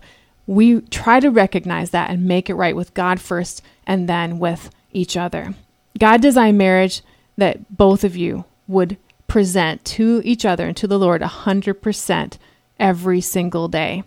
We 0.47 0.81
try 0.81 1.19
to 1.19 1.29
recognize 1.29 1.91
that 1.91 2.09
and 2.09 2.25
make 2.25 2.49
it 2.49 2.55
right 2.55 2.75
with 2.75 2.93
God 2.93 3.19
first 3.19 3.61
and 3.85 4.09
then 4.09 4.39
with 4.39 4.69
each 4.91 5.15
other. 5.15 5.53
God 5.97 6.21
designed 6.21 6.57
marriage 6.57 7.01
that 7.37 7.75
both 7.75 8.03
of 8.03 8.15
you 8.15 8.45
would 8.67 8.97
present 9.27 9.83
to 9.85 10.21
each 10.25 10.45
other 10.45 10.67
and 10.67 10.77
to 10.77 10.87
the 10.87 10.99
Lord 10.99 11.21
100% 11.21 12.37
every 12.79 13.21
single 13.21 13.67
day. 13.67 14.03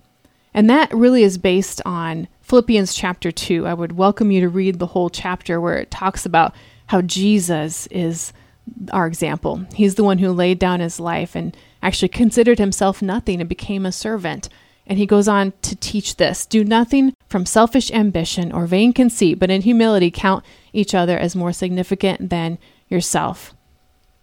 And 0.54 0.69
that 0.69 0.92
really 0.92 1.23
is 1.23 1.38
based 1.38 1.81
on 1.85 2.28
Philippians 2.42 2.95
chapter 2.95 3.31
2. 3.31 3.66
I 3.66 3.75
would 3.75 3.92
welcome 3.92 4.31
you 4.31 4.40
to 4.40 4.49
read 4.49 4.78
the 4.78 4.88
whole 4.88 5.09
chapter 5.09 5.61
where 5.61 5.76
it 5.78 5.90
talks 5.90 6.26
about 6.26 6.54
how 6.87 7.00
Jesus 7.00 7.87
is 7.87 8.33
our 8.92 9.07
example. 9.07 9.64
He's 9.75 9.95
the 9.95 10.04
one 10.04 10.19
who 10.19 10.33
laid 10.33 10.59
down 10.59 10.81
his 10.81 11.00
life 11.00 11.35
and 11.35 11.57
actually 11.83 12.09
considered 12.09 12.59
himself 12.59 13.03
nothing 13.03 13.41
and 13.41 13.49
became 13.49 13.85
a 13.85 13.93
servant. 13.93 14.49
And 14.87 14.99
he 14.99 15.07
goes 15.07 15.29
on 15.29 15.53
to 15.62 15.77
teach 15.77 16.17
this 16.17 16.47
do 16.47 16.65
nothing 16.65 17.15
from 17.29 17.47
selfish 17.47 17.91
ambition 17.91 18.53
or 18.53 18.67
vain 18.67 18.93
conceit, 18.93 19.39
but 19.39 19.51
in 19.51 19.62
humility 19.62 20.11
count 20.11 20.45
each 20.73 20.95
other 20.95 21.19
as 21.19 21.37
more 21.37 21.53
significant 21.53 22.31
than 22.31 22.59
yourself. 22.89 23.55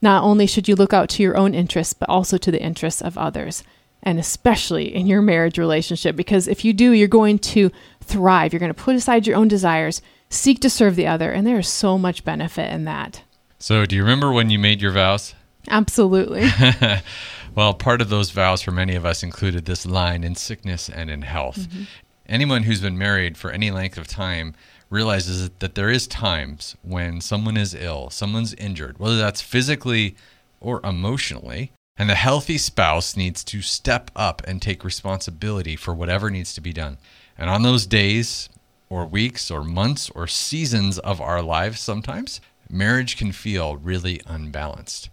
Not 0.02 0.24
only 0.24 0.48
should 0.48 0.68
you 0.68 0.76
look 0.76 0.94
out 0.94 1.10
to 1.10 1.24
your 1.24 1.38
own 1.38 1.54
interests, 1.54 1.94
but 1.94 2.10
also 2.10 2.38
to 2.38 2.52
the 2.52 2.62
interests 2.62 3.02
of 3.02 3.18
others, 3.18 3.64
and 4.02 4.18
especially 4.18 4.94
in 4.94 5.08
your 5.08 5.22
marriage 5.22 5.58
relationship, 5.58 6.16
because 6.16 6.48
if 6.48 6.64
you 6.64 6.72
do, 6.72 6.92
you're 6.92 7.08
going 7.08 7.38
to 7.40 7.70
thrive. 8.02 8.54
You're 8.54 8.62
going 8.62 8.74
to 8.74 8.82
put 8.82 8.96
aside 8.96 9.28
your 9.28 9.36
own 9.36 9.50
desires, 9.50 10.02
seek 10.30 10.62
to 10.62 10.70
serve 10.70 10.96
the 10.96 11.08
other, 11.08 11.32
and 11.32 11.46
there 11.46 11.60
is 11.60 11.68
so 11.68 11.98
much 11.98 12.24
benefit 12.24 12.72
in 12.72 12.86
that. 12.86 13.24
So, 13.58 13.86
do 13.86 13.96
you 13.96 14.04
remember 14.04 14.32
when 14.32 14.50
you 14.50 14.58
made 14.58 14.82
your 14.82 14.94
vows? 14.94 15.36
Absolutely. 15.68 16.50
well, 17.56 17.74
part 17.74 18.02
of 18.02 18.10
those 18.10 18.32
vows 18.32 18.62
for 18.62 18.72
many 18.72 18.96
of 18.96 19.06
us 19.06 19.24
included 19.24 19.66
this 19.66 19.86
line 19.86 20.24
in 20.24 20.36
sickness 20.36 20.90
and 20.90 21.10
in 21.10 21.24
health. 21.24 21.70
Mm-hmm. 21.70 21.84
Anyone 22.28 22.64
who's 22.64 22.82
been 22.82 22.98
married 22.98 23.38
for 23.38 23.52
any 23.52 23.72
length 23.72 23.98
of 23.98 24.08
time 24.08 24.54
realizes 24.90 25.50
that 25.60 25.76
there 25.76 25.90
is 25.90 26.08
times 26.08 26.76
when 26.82 27.22
someone 27.22 27.58
is 27.58 27.74
ill, 27.74 28.10
someone's 28.10 28.54
injured, 28.56 29.00
whether 29.00 29.18
that's 29.18 29.42
physically 29.42 30.16
or 30.60 30.82
emotionally, 30.84 31.72
and 31.98 32.10
the 32.10 32.16
healthy 32.16 32.58
spouse 32.58 33.18
needs 33.18 33.44
to 33.44 33.62
step 33.62 34.10
up 34.16 34.42
and 34.48 34.62
take 34.62 34.84
responsibility 34.84 35.76
for 35.76 35.94
whatever 35.94 36.30
needs 36.30 36.54
to 36.54 36.62
be 36.62 36.72
done. 36.72 36.98
And 37.38 37.50
on 37.50 37.64
those 37.64 37.86
days, 37.86 38.50
or 38.90 39.06
weeks, 39.06 39.52
or 39.52 39.64
months, 39.64 40.10
or 40.12 40.26
seasons 40.26 40.98
of 41.00 41.22
our 41.22 41.42
lives, 41.42 41.80
sometimes, 41.80 42.42
marriage 42.70 43.18
can 43.18 43.32
feel 43.32 43.76
really 43.78 44.22
unbalanced. 44.26 45.10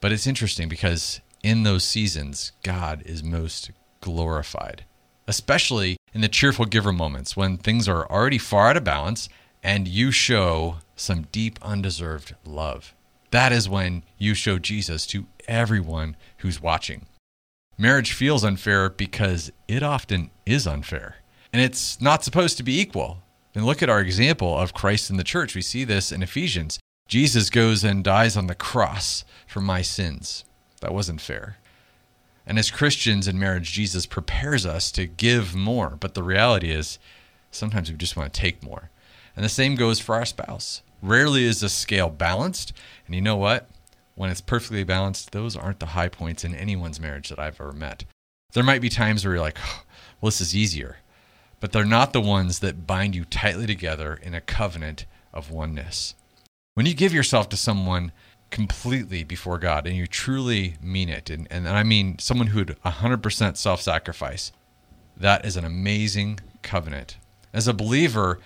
But 0.00 0.12
it's 0.12 0.26
interesting 0.26 0.68
because 0.68 1.20
in 1.46 1.62
those 1.62 1.84
seasons, 1.84 2.50
God 2.64 3.04
is 3.06 3.22
most 3.22 3.70
glorified, 4.00 4.84
especially 5.28 5.96
in 6.12 6.20
the 6.20 6.28
cheerful 6.28 6.64
giver 6.64 6.92
moments 6.92 7.36
when 7.36 7.56
things 7.56 7.86
are 7.86 8.04
already 8.10 8.36
far 8.36 8.70
out 8.70 8.76
of 8.76 8.82
balance 8.82 9.28
and 9.62 9.86
you 9.86 10.10
show 10.10 10.78
some 10.96 11.28
deep, 11.30 11.60
undeserved 11.62 12.34
love. 12.44 12.96
That 13.30 13.52
is 13.52 13.68
when 13.68 14.02
you 14.18 14.34
show 14.34 14.58
Jesus 14.58 15.06
to 15.06 15.26
everyone 15.46 16.16
who's 16.38 16.60
watching. 16.60 17.06
Marriage 17.78 18.12
feels 18.12 18.42
unfair 18.42 18.90
because 18.90 19.52
it 19.68 19.84
often 19.84 20.30
is 20.46 20.66
unfair. 20.66 21.18
And 21.52 21.62
it's 21.62 22.00
not 22.00 22.24
supposed 22.24 22.56
to 22.56 22.64
be 22.64 22.80
equal. 22.80 23.18
And 23.54 23.64
look 23.64 23.84
at 23.84 23.90
our 23.90 24.00
example 24.00 24.58
of 24.58 24.74
Christ 24.74 25.10
in 25.10 25.16
the 25.16 25.22
church. 25.22 25.54
We 25.54 25.62
see 25.62 25.84
this 25.84 26.10
in 26.10 26.24
Ephesians. 26.24 26.80
Jesus 27.06 27.50
goes 27.50 27.84
and 27.84 28.02
dies 28.02 28.36
on 28.36 28.48
the 28.48 28.56
cross 28.56 29.24
for 29.46 29.60
my 29.60 29.80
sins. 29.80 30.42
That 30.86 30.94
wasn't 30.94 31.20
fair. 31.20 31.56
And 32.46 32.60
as 32.60 32.70
Christians 32.70 33.26
in 33.26 33.40
marriage, 33.40 33.72
Jesus 33.72 34.06
prepares 34.06 34.64
us 34.64 34.92
to 34.92 35.08
give 35.08 35.52
more. 35.52 35.96
But 35.98 36.14
the 36.14 36.22
reality 36.22 36.70
is, 36.70 37.00
sometimes 37.50 37.90
we 37.90 37.96
just 37.96 38.16
want 38.16 38.32
to 38.32 38.40
take 38.40 38.62
more. 38.62 38.88
And 39.34 39.44
the 39.44 39.48
same 39.48 39.74
goes 39.74 39.98
for 39.98 40.14
our 40.14 40.24
spouse. 40.24 40.82
Rarely 41.02 41.42
is 41.42 41.58
the 41.58 41.68
scale 41.68 42.08
balanced. 42.08 42.72
And 43.04 43.16
you 43.16 43.20
know 43.20 43.36
what? 43.36 43.68
When 44.14 44.30
it's 44.30 44.40
perfectly 44.40 44.84
balanced, 44.84 45.32
those 45.32 45.56
aren't 45.56 45.80
the 45.80 45.86
high 45.86 46.08
points 46.08 46.44
in 46.44 46.54
anyone's 46.54 47.00
marriage 47.00 47.30
that 47.30 47.40
I've 47.40 47.60
ever 47.60 47.72
met. 47.72 48.04
There 48.52 48.62
might 48.62 48.80
be 48.80 48.88
times 48.88 49.24
where 49.24 49.34
you're 49.34 49.42
like, 49.42 49.58
oh, 49.60 49.82
well, 50.20 50.28
this 50.28 50.40
is 50.40 50.54
easier. 50.54 50.98
But 51.58 51.72
they're 51.72 51.84
not 51.84 52.12
the 52.12 52.20
ones 52.20 52.60
that 52.60 52.86
bind 52.86 53.16
you 53.16 53.24
tightly 53.24 53.66
together 53.66 54.20
in 54.22 54.34
a 54.34 54.40
covenant 54.40 55.04
of 55.34 55.50
oneness. 55.50 56.14
When 56.74 56.86
you 56.86 56.94
give 56.94 57.12
yourself 57.12 57.48
to 57.48 57.56
someone 57.56 58.12
completely 58.50 59.24
before 59.24 59.58
God 59.58 59.86
and 59.86 59.96
you 59.96 60.06
truly 60.06 60.76
mean 60.80 61.08
it, 61.08 61.30
and, 61.30 61.46
and 61.50 61.68
I 61.68 61.82
mean 61.82 62.18
someone 62.18 62.48
who 62.48 62.60
would 62.60 62.76
100% 62.84 63.56
self 63.56 63.80
sacrifice, 63.80 64.52
that 65.16 65.44
is 65.44 65.56
an 65.56 65.64
amazing 65.64 66.40
covenant. 66.62 67.16
As 67.52 67.68
a 67.68 67.74
believer 67.74 68.38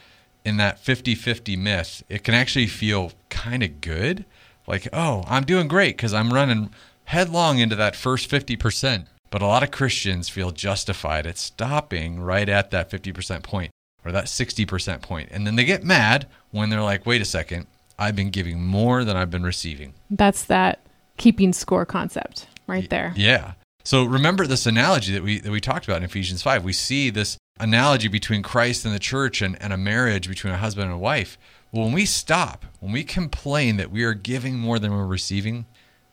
in 0.44 0.56
that 0.56 0.78
50 0.78 1.14
50 1.14 1.56
myth, 1.56 2.02
it 2.08 2.24
can 2.24 2.34
actually 2.34 2.66
feel 2.66 3.12
kind 3.28 3.62
of 3.62 3.80
good. 3.80 4.24
Like, 4.66 4.88
oh, 4.92 5.24
I'm 5.26 5.44
doing 5.44 5.68
great 5.68 5.96
because 5.96 6.14
I'm 6.14 6.32
running 6.32 6.70
headlong 7.06 7.58
into 7.58 7.76
that 7.76 7.96
first 7.96 8.30
50%. 8.30 9.06
But 9.30 9.42
a 9.42 9.46
lot 9.46 9.62
of 9.62 9.70
Christians 9.70 10.28
feel 10.28 10.50
justified 10.50 11.26
at 11.26 11.38
stopping 11.38 12.20
right 12.20 12.48
at 12.48 12.70
that 12.70 12.90
50% 12.90 13.42
point 13.42 13.70
or 14.04 14.12
that 14.12 14.24
60% 14.24 15.02
point. 15.02 15.28
And 15.30 15.46
then 15.46 15.56
they 15.56 15.64
get 15.64 15.84
mad 15.84 16.26
when 16.50 16.70
they're 16.70 16.82
like, 16.82 17.06
wait 17.06 17.20
a 17.20 17.24
second, 17.24 17.66
I've 18.00 18.16
been 18.16 18.30
giving 18.30 18.64
more 18.64 19.04
than 19.04 19.16
I've 19.16 19.30
been 19.30 19.42
receiving. 19.42 19.92
That's 20.10 20.44
that 20.46 20.80
keeping 21.18 21.52
score 21.52 21.84
concept 21.84 22.48
right 22.66 22.88
there. 22.88 23.12
Yeah. 23.14 23.52
So 23.84 24.04
remember 24.04 24.46
this 24.46 24.66
analogy 24.66 25.12
that 25.12 25.22
we 25.22 25.38
that 25.40 25.52
we 25.52 25.60
talked 25.60 25.86
about 25.86 25.98
in 25.98 26.04
Ephesians 26.04 26.42
5. 26.42 26.64
We 26.64 26.72
see 26.72 27.10
this 27.10 27.36
analogy 27.60 28.08
between 28.08 28.42
Christ 28.42 28.86
and 28.86 28.94
the 28.94 28.98
church 28.98 29.42
and, 29.42 29.60
and 29.62 29.72
a 29.72 29.76
marriage 29.76 30.28
between 30.28 30.54
a 30.54 30.58
husband 30.58 30.86
and 30.86 30.94
a 30.94 30.98
wife. 30.98 31.38
Well, 31.72 31.84
when 31.84 31.92
we 31.92 32.06
stop, 32.06 32.64
when 32.80 32.90
we 32.90 33.04
complain 33.04 33.76
that 33.76 33.90
we 33.90 34.02
are 34.02 34.14
giving 34.14 34.58
more 34.58 34.78
than 34.78 34.92
we're 34.92 35.06
receiving, 35.06 35.66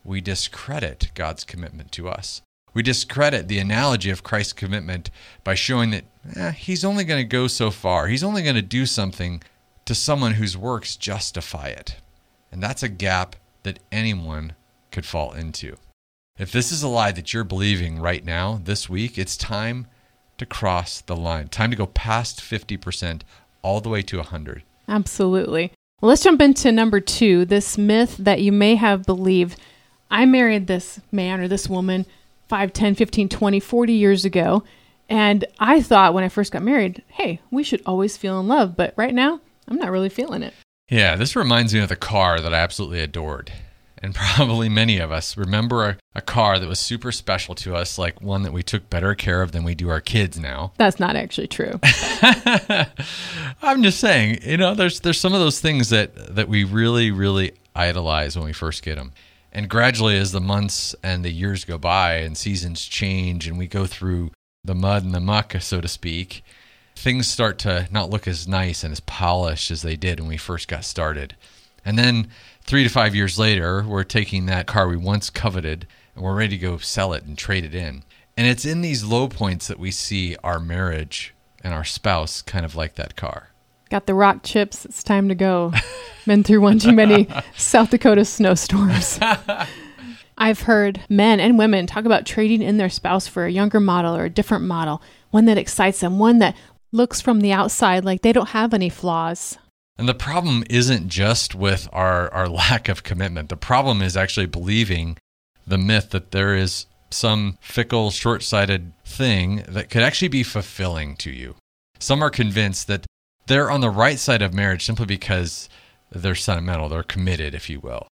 we 0.04 0.22
discredit 0.22 1.12
God's 1.16 1.44
commitment 1.44 1.92
to 1.94 2.10
us. 2.10 2.42
We 2.74 2.84
discredit 2.84 3.48
the 3.48 3.60
analogy 3.60 4.10
of 4.10 4.24
Christ's 4.24 4.54
commitment 4.54 5.10
by 5.44 5.56
showing 5.56 5.90
that 5.92 6.04
eh, 6.36 6.52
he's 6.52 6.86
only 6.86 7.06
going 7.06 7.22
to 7.22 7.28
go 7.28 7.48
so 7.48 7.72
far. 7.72 8.08
He's 8.08 8.24
only 8.24 8.44
going 8.44 8.56
to 8.56 8.62
do 8.62 8.86
something 8.86 9.42
to 9.88 9.96
someone 9.96 10.34
whose 10.34 10.58
works 10.58 10.98
justify 10.98 11.68
it. 11.68 11.96
And 12.52 12.62
that's 12.62 12.84
a 12.84 12.90
gap 12.90 13.38
that 13.64 13.80
anyone 13.90 14.54
could 14.92 15.06
fall 15.06 15.32
into. 15.32 15.78
If 16.38 16.52
this 16.52 16.74
is 16.74 16.84
a 16.84 16.90
lie 16.90 17.14
that 17.14 17.34
you're 17.34 17.46
believing 17.46 18.00
right 18.00 18.24
now, 18.24 18.60
this 18.62 18.90
week, 18.90 19.18
it's 19.18 19.38
time 19.38 19.88
to 20.40 20.46
cross 20.46 21.00
the 21.00 21.16
line. 21.16 21.48
Time 21.48 21.72
to 21.72 21.78
go 21.78 21.86
past 21.86 22.42
50% 22.42 23.22
all 23.62 23.80
the 23.80 23.88
way 23.88 24.02
to 24.04 24.18
100. 24.18 24.64
Absolutely. 24.90 25.72
Well, 26.02 26.10
let's 26.10 26.24
jump 26.24 26.42
into 26.42 26.72
number 26.74 27.00
two 27.00 27.46
this 27.46 27.78
myth 27.78 28.18
that 28.18 28.42
you 28.42 28.52
may 28.52 28.76
have 28.76 29.06
believed. 29.06 29.58
I 30.12 30.26
married 30.26 30.68
this 30.68 31.00
man 31.14 31.40
or 31.40 31.48
this 31.48 31.70
woman 31.70 32.06
5, 32.50 32.74
10, 32.74 32.96
15, 32.96 33.30
20, 33.30 33.60
40 33.62 33.94
years 33.94 34.26
ago. 34.26 34.64
And 35.08 35.46
I 35.60 35.82
thought 35.82 36.14
when 36.14 36.26
I 36.26 36.30
first 36.30 36.52
got 36.52 36.62
married, 36.62 37.04
hey, 37.08 37.40
we 37.50 37.64
should 37.64 37.82
always 37.86 38.18
feel 38.18 38.38
in 38.42 38.50
love. 38.50 38.76
But 38.76 38.94
right 38.98 39.14
now, 39.14 39.40
I'm 39.68 39.78
not 39.78 39.92
really 39.92 40.10
feeling 40.10 40.44
it. 40.44 40.54
Yeah, 40.90 41.16
this 41.16 41.36
reminds 41.36 41.74
me 41.74 41.82
of 41.82 41.90
the 41.90 41.96
car 41.96 42.40
that 42.40 42.54
I 42.54 42.60
absolutely 42.60 43.02
adored. 43.02 43.52
And 44.00 44.14
probably 44.16 44.70
many 44.70 45.00
of 45.00 45.12
us 45.12 45.36
remember 45.36 45.86
a, 45.86 45.98
a, 46.16 46.22
car 46.22 46.60
that 46.60 46.68
was 46.68 46.80
super 46.80 47.12
special 47.12 47.56
to 47.56 47.76
us, 47.76 47.98
like 47.98 48.22
one 48.22 48.44
that 48.44 48.54
we 48.54 48.64
took 48.64 48.90
better 48.90 49.16
care 49.16 49.42
of 49.42 49.52
than 49.52 49.64
we 49.64 49.76
do 49.76 49.90
our 49.90 50.02
kids 50.02 50.40
now. 50.40 50.72
That's 50.78 51.00
not 51.00 51.16
actually 51.16 51.48
true. 51.48 51.80
I'm 53.62 53.84
just 53.84 54.00
saying, 54.00 54.40
you 54.44 54.58
know, 54.58 54.76
there's 54.76 55.00
there's 55.00 55.20
some 55.20 55.34
of 55.34 55.40
those 55.40 55.60
things 55.60 55.90
that 55.90 56.36
that 56.36 56.48
we 56.48 56.64
really 56.64 57.12
really 57.12 57.54
idolize 57.76 58.36
when 58.36 58.46
we 58.46 58.54
first 58.54 58.84
get 58.84 58.96
them. 58.96 59.14
And 59.52 59.70
gradually 59.70 60.18
as 60.18 60.32
the 60.32 60.42
months 60.42 60.96
and 61.02 61.26
the 61.26 61.32
years 61.32 61.66
go 61.66 61.78
by 61.78 62.16
and 62.18 62.38
seasons 62.38 62.86
change 62.86 63.48
and 63.48 63.58
we 63.58 63.68
go 63.68 63.86
through 63.86 64.32
the 64.64 64.76
mud 64.76 65.04
and 65.04 65.14
the 65.14 65.20
muck, 65.20 65.56
so 65.60 65.82
to 65.82 65.88
speak, 65.88 66.44
things 66.98 67.28
start 67.28 67.60
to 67.60 67.88
not 67.92 68.10
look 68.10 68.28
as 68.28 68.48
nice 68.48 68.84
and 68.84 68.92
as 68.92 69.00
polished 69.00 69.72
as 69.72 69.82
they 69.82 69.96
did 69.96 70.20
when 70.20 70.30
we 70.30 70.38
first 70.38 70.68
got 70.68 70.84
started. 70.84 71.36
And 71.86 71.98
then 71.98 72.30
three 72.64 72.84
to 72.84 72.90
five 72.90 73.16
years 73.16 73.40
later, 73.40 73.84
we're 73.84 74.04
taking 74.04 74.46
that 74.48 74.68
car 74.68 74.88
we 74.88 74.98
once 74.98 75.30
coveted 75.30 75.88
and 76.16 76.24
we're 76.24 76.36
ready 76.36 76.58
to 76.58 76.62
go 76.62 76.78
sell 76.78 77.14
it 77.14 77.24
and 77.24 77.38
trade 77.38 77.64
it 77.64 77.76
in. 77.76 78.04
And 78.36 78.48
it's 78.48 78.66
in 78.66 78.82
these 78.82 79.04
low 79.04 79.28
points 79.28 79.68
that 79.68 79.80
we 79.80 79.92
see 79.92 80.36
our 80.44 80.60
marriage 80.60 81.34
and 81.64 81.74
our 81.74 81.84
spouse 81.84 82.42
kind 82.42 82.66
of 82.66 82.76
like 82.76 82.96
that 82.96 83.16
car. 83.16 83.50
Got 83.90 84.06
the 84.06 84.14
rock 84.14 84.44
chips. 84.44 84.84
It's 84.84 85.04
time 85.04 85.30
to 85.30 85.36
go. 85.36 85.74
Been 86.26 86.44
through 86.44 86.62
one 86.62 86.78
too 86.78 86.92
many 86.92 87.28
South 87.56 87.90
Dakota 87.90 88.26
snowstorms. 88.26 89.20
I've 90.38 90.62
heard 90.62 91.02
men 91.10 91.40
and 91.40 91.58
women 91.58 91.88
talk 91.88 92.06
about 92.06 92.26
trading 92.26 92.62
in 92.62 92.78
their 92.78 92.90
spouse 92.90 93.28
for 93.28 93.46
a 93.46 93.52
younger 93.52 93.80
model 93.80 94.16
or 94.16 94.26
a 94.26 94.30
different 94.30 94.66
model, 94.66 95.02
one 95.32 95.46
that 95.46 95.58
excites 95.58 96.02
them, 96.02 96.20
one 96.20 96.40
that 96.40 96.56
looks 96.92 97.22
from 97.22 97.42
the 97.42 97.52
outside 97.52 98.06
like 98.06 98.22
they 98.22 98.34
don't 98.34 98.50
have 98.50 98.74
any 98.74 98.90
flaws. 98.90 99.58
And 99.98 100.08
the 100.08 100.14
problem 100.14 100.64
isn't 100.70 101.10
just 101.10 101.56
with 101.56 101.90
our, 101.92 102.32
our 102.34 102.48
lack 102.64 102.90
of 102.90 103.04
commitment. 103.04 103.50
The 103.50 103.58
problem 103.58 104.02
is 104.02 104.16
actually 104.16 104.46
believing 104.46 105.18
the 105.66 105.78
myth 105.78 106.12
that 106.12 106.32
there 106.32 106.56
is 106.56 106.86
some 107.10 107.58
fickle, 107.62 108.12
short 108.12 108.44
sighted 108.44 108.94
thing 109.06 109.64
that 109.68 109.90
could 109.90 110.02
actually 110.02 110.28
be 110.28 110.44
fulfilling 110.44 111.16
to 111.18 111.32
you. 111.32 111.56
Some 112.00 112.22
are 112.22 112.30
convinced 112.30 112.88
that 112.88 113.06
they're 113.48 113.72
on 113.72 113.82
the 113.82 113.90
right 113.90 114.20
side 114.20 114.42
of 114.42 114.54
marriage 114.54 114.86
simply 114.86 115.06
because 115.06 115.70
they're 116.12 116.36
sentimental, 116.36 116.90
they're 116.90 117.04
committed, 117.04 117.56
if 117.56 117.70
you 117.70 117.80
will. 117.80 118.08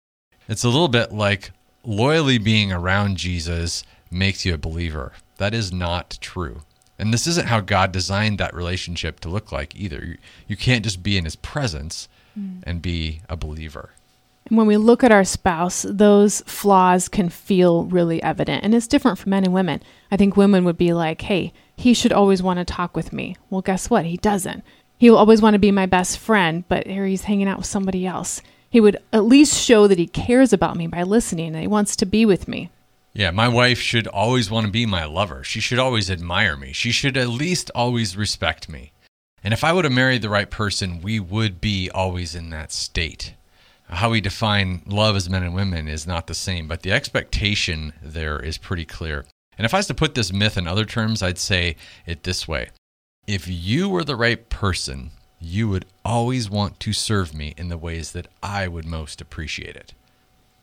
It's 0.48 0.64
a 0.64 0.68
little 0.68 0.88
bit 0.88 1.12
like 1.12 1.50
loyally 1.84 2.38
being 2.38 2.72
around 2.72 3.16
Jesus 3.16 3.84
makes 4.10 4.44
you 4.44 4.54
a 4.54 4.58
believer. 4.58 5.12
That 5.38 5.54
is 5.54 5.72
not 5.72 6.18
true. 6.20 6.62
And 6.98 7.12
this 7.12 7.26
isn't 7.26 7.48
how 7.48 7.60
God 7.60 7.90
designed 7.92 8.38
that 8.38 8.54
relationship 8.54 9.20
to 9.20 9.28
look 9.28 9.50
like 9.50 9.74
either. 9.74 10.04
You, 10.04 10.18
you 10.46 10.56
can't 10.56 10.84
just 10.84 11.02
be 11.02 11.16
in 11.16 11.24
his 11.24 11.36
presence 11.36 12.08
mm. 12.38 12.62
and 12.64 12.80
be 12.82 13.22
a 13.28 13.36
believer. 13.36 13.90
And 14.46 14.58
when 14.58 14.66
we 14.66 14.76
look 14.76 15.04
at 15.04 15.12
our 15.12 15.24
spouse, 15.24 15.86
those 15.88 16.42
flaws 16.42 17.08
can 17.08 17.28
feel 17.28 17.84
really 17.84 18.22
evident. 18.22 18.64
And 18.64 18.74
it's 18.74 18.86
different 18.86 19.18
for 19.18 19.28
men 19.28 19.44
and 19.44 19.54
women. 19.54 19.82
I 20.10 20.16
think 20.16 20.36
women 20.36 20.64
would 20.64 20.78
be 20.78 20.92
like, 20.92 21.22
hey, 21.22 21.52
he 21.76 21.94
should 21.94 22.12
always 22.12 22.42
want 22.42 22.58
to 22.58 22.64
talk 22.64 22.96
with 22.96 23.12
me. 23.12 23.36
Well, 23.50 23.62
guess 23.62 23.88
what? 23.88 24.04
He 24.04 24.16
doesn't. 24.16 24.64
He 24.98 25.10
will 25.10 25.18
always 25.18 25.42
want 25.42 25.54
to 25.54 25.58
be 25.58 25.72
my 25.72 25.86
best 25.86 26.18
friend, 26.18 26.64
but 26.68 26.86
here 26.86 27.06
he's 27.06 27.24
hanging 27.24 27.48
out 27.48 27.58
with 27.58 27.66
somebody 27.66 28.06
else. 28.06 28.42
He 28.70 28.80
would 28.80 28.98
at 29.12 29.24
least 29.24 29.60
show 29.60 29.86
that 29.86 29.98
he 29.98 30.06
cares 30.06 30.52
about 30.52 30.76
me 30.76 30.86
by 30.86 31.02
listening 31.02 31.48
and 31.48 31.60
he 31.60 31.66
wants 31.66 31.96
to 31.96 32.06
be 32.06 32.24
with 32.24 32.46
me. 32.48 32.70
Yeah, 33.14 33.30
my 33.30 33.46
wife 33.46 33.78
should 33.78 34.06
always 34.06 34.50
want 34.50 34.66
to 34.66 34.72
be 34.72 34.86
my 34.86 35.04
lover. 35.04 35.44
She 35.44 35.60
should 35.60 35.78
always 35.78 36.10
admire 36.10 36.56
me. 36.56 36.72
She 36.72 36.92
should 36.92 37.16
at 37.16 37.28
least 37.28 37.70
always 37.74 38.16
respect 38.16 38.70
me. 38.70 38.92
And 39.44 39.52
if 39.52 39.64
I 39.64 39.72
would 39.72 39.84
have 39.84 39.92
married 39.92 40.22
the 40.22 40.30
right 40.30 40.50
person, 40.50 41.02
we 41.02 41.20
would 41.20 41.60
be 41.60 41.90
always 41.90 42.34
in 42.34 42.50
that 42.50 42.72
state. 42.72 43.34
How 43.88 44.10
we 44.10 44.22
define 44.22 44.82
love 44.86 45.16
as 45.16 45.28
men 45.28 45.42
and 45.42 45.54
women 45.54 45.88
is 45.88 46.06
not 46.06 46.26
the 46.26 46.34
same, 46.34 46.66
but 46.66 46.82
the 46.82 46.92
expectation 46.92 47.92
there 48.02 48.40
is 48.40 48.56
pretty 48.56 48.86
clear. 48.86 49.26
And 49.58 49.66
if 49.66 49.74
I 49.74 49.78
was 49.78 49.86
to 49.88 49.94
put 49.94 50.14
this 50.14 50.32
myth 50.32 50.56
in 50.56 50.66
other 50.66 50.86
terms, 50.86 51.22
I'd 51.22 51.38
say 51.38 51.76
it 52.06 52.22
this 52.22 52.48
way 52.48 52.70
If 53.26 53.46
you 53.46 53.90
were 53.90 54.04
the 54.04 54.16
right 54.16 54.48
person, 54.48 55.10
you 55.38 55.68
would 55.68 55.84
always 56.04 56.48
want 56.48 56.80
to 56.80 56.94
serve 56.94 57.34
me 57.34 57.52
in 57.58 57.68
the 57.68 57.76
ways 57.76 58.12
that 58.12 58.28
I 58.42 58.68
would 58.68 58.86
most 58.86 59.20
appreciate 59.20 59.76
it. 59.76 59.92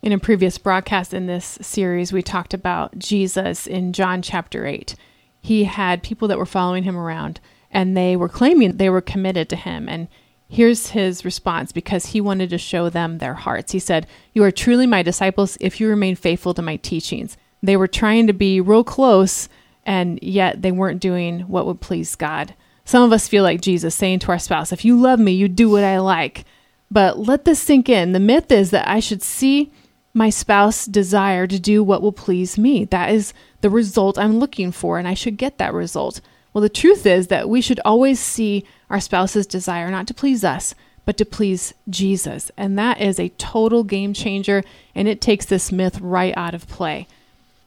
In 0.02 0.14
a 0.14 0.20
previous 0.20 0.58
broadcast 0.58 1.14
in 1.14 1.26
this 1.26 1.58
series, 1.62 2.14
we 2.14 2.22
talked 2.22 2.54
about 2.54 2.98
Jesus 2.98 3.68
in 3.68 3.92
John 3.92 4.22
chapter 4.22 4.66
8. 4.66 4.96
He 5.42 5.66
had 5.66 6.04
people 6.04 6.30
that 6.30 6.38
were 6.38 6.46
following 6.46 6.84
him 6.84 6.96
around 6.96 7.42
and 7.70 7.98
they 7.98 8.16
were 8.16 8.30
claiming 8.30 8.78
they 8.78 8.90
were 8.90 9.02
committed 9.02 9.50
to 9.50 9.58
him. 9.58 9.90
And 9.90 10.08
here's 10.48 10.92
his 10.92 11.26
response 11.26 11.74
because 11.74 12.08
he 12.08 12.22
wanted 12.22 12.50
to 12.52 12.58
show 12.58 12.90
them 12.90 13.18
their 13.18 13.34
hearts. 13.34 13.74
He 13.74 13.80
said, 13.80 14.08
You 14.34 14.42
are 14.46 14.52
truly 14.52 14.88
my 14.88 15.04
disciples 15.04 15.58
if 15.60 15.82
you 15.82 15.90
remain 15.90 16.16
faithful 16.16 16.54
to 16.54 16.62
my 16.62 16.78
teachings. 16.78 17.36
They 17.62 17.76
were 17.76 17.88
trying 17.88 18.26
to 18.28 18.34
be 18.34 18.62
real 18.62 18.86
close, 18.86 19.50
and 19.86 20.18
yet 20.22 20.62
they 20.62 20.72
weren't 20.72 21.02
doing 21.02 21.42
what 21.42 21.66
would 21.66 21.82
please 21.82 22.16
God. 22.16 22.56
Some 22.86 23.04
of 23.04 23.12
us 23.12 23.28
feel 23.28 23.44
like 23.44 23.60
Jesus 23.60 23.94
saying 23.96 24.20
to 24.20 24.32
our 24.32 24.40
spouse, 24.40 24.72
If 24.72 24.86
you 24.86 24.98
love 25.00 25.20
me, 25.20 25.34
you 25.34 25.50
do 25.50 25.70
what 25.70 25.84
I 25.84 26.00
like. 26.00 26.46
But 26.90 27.20
let 27.20 27.44
this 27.44 27.62
sink 27.62 27.90
in. 27.90 28.14
The 28.14 28.20
myth 28.20 28.50
is 28.50 28.72
that 28.72 28.88
I 28.88 29.02
should 29.02 29.22
see 29.22 29.72
my 30.14 30.30
spouse 30.30 30.86
desire 30.86 31.48
to 31.48 31.60
do 31.60 31.84
what 31.84 32.02
will 32.02 32.12
please 32.12 32.58
me. 32.58 32.86
That 32.86 33.12
is 33.12 33.34
the 33.62 33.70
result 33.70 34.18
I'm 34.18 34.40
looking 34.40 34.72
for, 34.72 34.98
and 34.98 35.08
I 35.08 35.14
should 35.14 35.38
get 35.38 35.58
that 35.58 35.74
result. 35.74 36.22
Well, 36.54 36.62
the 36.62 36.70
truth 36.70 37.06
is 37.06 37.28
that 37.28 37.50
we 37.50 37.62
should 37.62 37.80
always 37.86 38.20
see 38.20 38.66
our 38.90 39.00
spouse's 39.00 39.46
desire 39.46 39.92
not 39.92 40.08
to 40.08 40.14
please 40.14 40.44
us, 40.44 40.74
but 41.06 41.18
to 41.18 41.26
please 41.26 41.74
Jesus. 41.90 42.52
And 42.58 42.78
that 42.78 43.00
is 43.00 43.20
a 43.20 43.30
total 43.30 43.84
game 43.84 44.14
changer, 44.14 44.64
and 44.96 45.08
it 45.08 45.22
takes 45.22 45.46
this 45.46 45.72
myth 45.72 46.00
right 46.02 46.34
out 46.36 46.54
of 46.56 46.68
play. 46.68 47.08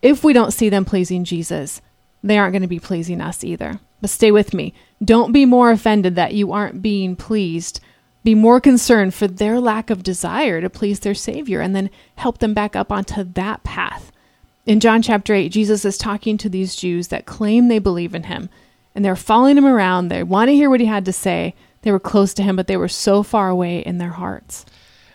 If 0.01 0.25
we 0.25 0.33
don't 0.33 0.53
see 0.53 0.69
them 0.69 0.85
pleasing 0.85 1.25
Jesus, 1.25 1.81
they 2.25 2.39
aren't 2.39 2.53
going 2.53 2.63
to 2.63 2.69
be 2.69 2.81
pleasing 2.81 3.21
us 3.21 3.45
either. 3.45 3.79
But 4.01 4.11
stay 4.11 4.33
with 4.33 4.53
me. 4.53 4.75
Don't 5.03 5.33
be 5.33 5.45
more 5.45 5.71
offended 5.71 6.17
that 6.17 6.35
you 6.35 6.53
aren't 6.53 6.83
being 6.83 7.15
pleased 7.15 7.81
be 8.25 8.35
more 8.35 8.61
concerned 8.61 9.15
for 9.15 9.27
their 9.27 9.61
lack 9.61 9.91
of 9.91 10.03
desire 10.03 10.61
to 10.61 10.71
please 10.71 11.01
their 11.01 11.15
Savior 11.15 11.61
and 11.61 11.75
then 11.75 11.91
help 12.17 12.39
them 12.39 12.55
back 12.55 12.77
up 12.77 12.93
onto 12.93 13.25
that 13.25 13.65
path. 13.65 14.13
In 14.65 14.79
John 14.79 15.03
chapter 15.03 15.35
8, 15.35 15.49
Jesus 15.49 15.85
is 15.85 15.99
talking 15.99 16.39
to 16.39 16.49
these 16.49 16.77
Jews 16.77 17.09
that 17.09 17.27
claim 17.27 17.69
they 17.69 17.81
believe 17.81 18.15
in 18.15 18.25
him 18.25 18.49
and 18.95 19.05
they're 19.05 19.17
following 19.17 19.57
him 19.57 19.67
around. 19.67 20.09
They 20.09 20.23
want 20.23 20.49
to 20.49 20.55
hear 20.55 20.71
what 20.71 20.81
he 20.81 20.87
had 20.87 21.05
to 21.07 21.13
say. 21.13 21.55
They 21.83 21.91
were 21.91 21.99
close 21.99 22.33
to 22.35 22.43
him, 22.43 22.57
but 22.57 22.67
they 22.69 22.77
were 22.77 22.89
so 22.89 23.23
far 23.23 23.49
away 23.49 23.81
in 23.81 23.99
their 23.99 24.11
hearts. 24.11 24.65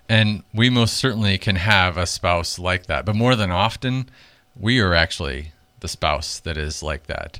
And 0.09 0.43
we 0.53 0.69
most 0.69 0.95
certainly 0.95 1.37
can 1.37 1.57
have 1.57 1.97
a 1.97 2.05
spouse 2.05 2.59
like 2.59 2.87
that. 2.87 3.05
But 3.05 3.15
more 3.15 3.35
than 3.35 3.51
often, 3.51 4.09
we 4.55 4.79
are 4.79 4.93
actually 4.93 5.51
the 5.79 5.87
spouse 5.87 6.39
that 6.39 6.57
is 6.57 6.81
like 6.81 7.07
that. 7.07 7.39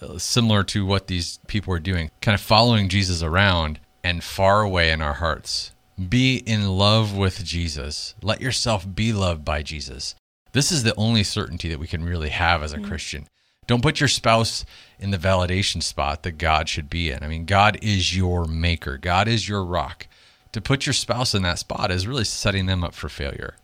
Uh, 0.00 0.18
similar 0.18 0.64
to 0.64 0.84
what 0.84 1.06
these 1.06 1.38
people 1.46 1.72
are 1.72 1.78
doing, 1.78 2.10
kind 2.20 2.34
of 2.34 2.40
following 2.40 2.88
Jesus 2.88 3.22
around 3.22 3.78
and 4.04 4.22
far 4.22 4.60
away 4.60 4.92
in 4.92 5.02
our 5.02 5.14
hearts. 5.14 5.72
Be 6.08 6.36
in 6.36 6.68
love 6.68 7.16
with 7.16 7.42
Jesus. 7.44 8.14
Let 8.22 8.40
yourself 8.40 8.86
be 8.94 9.12
loved 9.12 9.44
by 9.44 9.62
Jesus. 9.62 10.14
This 10.52 10.70
is 10.70 10.82
the 10.82 10.94
only 10.96 11.24
certainty 11.24 11.68
that 11.70 11.80
we 11.80 11.86
can 11.86 12.04
really 12.04 12.28
have 12.28 12.62
as 12.62 12.72
a 12.72 12.78
mm. 12.78 12.86
Christian. 12.86 13.26
Don't 13.66 13.82
put 13.82 13.98
your 13.98 14.08
spouse 14.08 14.64
in 14.98 15.10
the 15.10 15.18
validation 15.18 15.82
spot 15.82 16.22
that 16.22 16.38
God 16.38 16.68
should 16.68 16.90
be 16.90 17.10
in. 17.10 17.22
I 17.22 17.28
mean, 17.28 17.46
God 17.46 17.78
is 17.80 18.14
your 18.16 18.44
maker, 18.44 18.98
God 18.98 19.26
is 19.26 19.48
your 19.48 19.64
rock. 19.64 20.06
To 20.52 20.60
put 20.60 20.86
your 20.86 20.92
spouse 20.92 21.34
in 21.34 21.42
that 21.42 21.58
spot 21.58 21.90
is 21.90 22.06
really 22.06 22.24
setting 22.24 22.66
them 22.66 22.84
up 22.84 22.94
for 22.94 23.08
failure. 23.08 23.56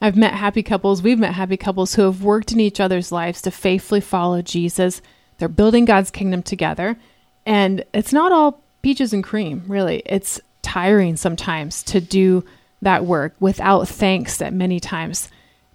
I've 0.00 0.16
met 0.16 0.34
happy 0.34 0.62
couples, 0.62 1.02
we've 1.02 1.18
met 1.18 1.34
happy 1.34 1.56
couples 1.56 1.94
who 1.94 2.02
have 2.02 2.22
worked 2.22 2.52
in 2.52 2.60
each 2.60 2.80
other's 2.80 3.10
lives 3.10 3.40
to 3.42 3.50
faithfully 3.50 4.02
follow 4.02 4.42
Jesus. 4.42 5.00
They're 5.38 5.48
building 5.48 5.86
God's 5.86 6.10
kingdom 6.10 6.42
together. 6.42 6.98
And 7.46 7.84
it's 7.94 8.12
not 8.12 8.32
all 8.32 8.62
peaches 8.86 9.12
and 9.12 9.24
cream, 9.24 9.64
really. 9.66 10.00
It's 10.06 10.40
tiring 10.62 11.16
sometimes 11.16 11.82
to 11.82 12.00
do 12.00 12.44
that 12.80 13.04
work 13.04 13.34
without 13.40 13.88
thanks 13.88 14.40
at 14.40 14.52
many 14.52 14.78
times. 14.78 15.28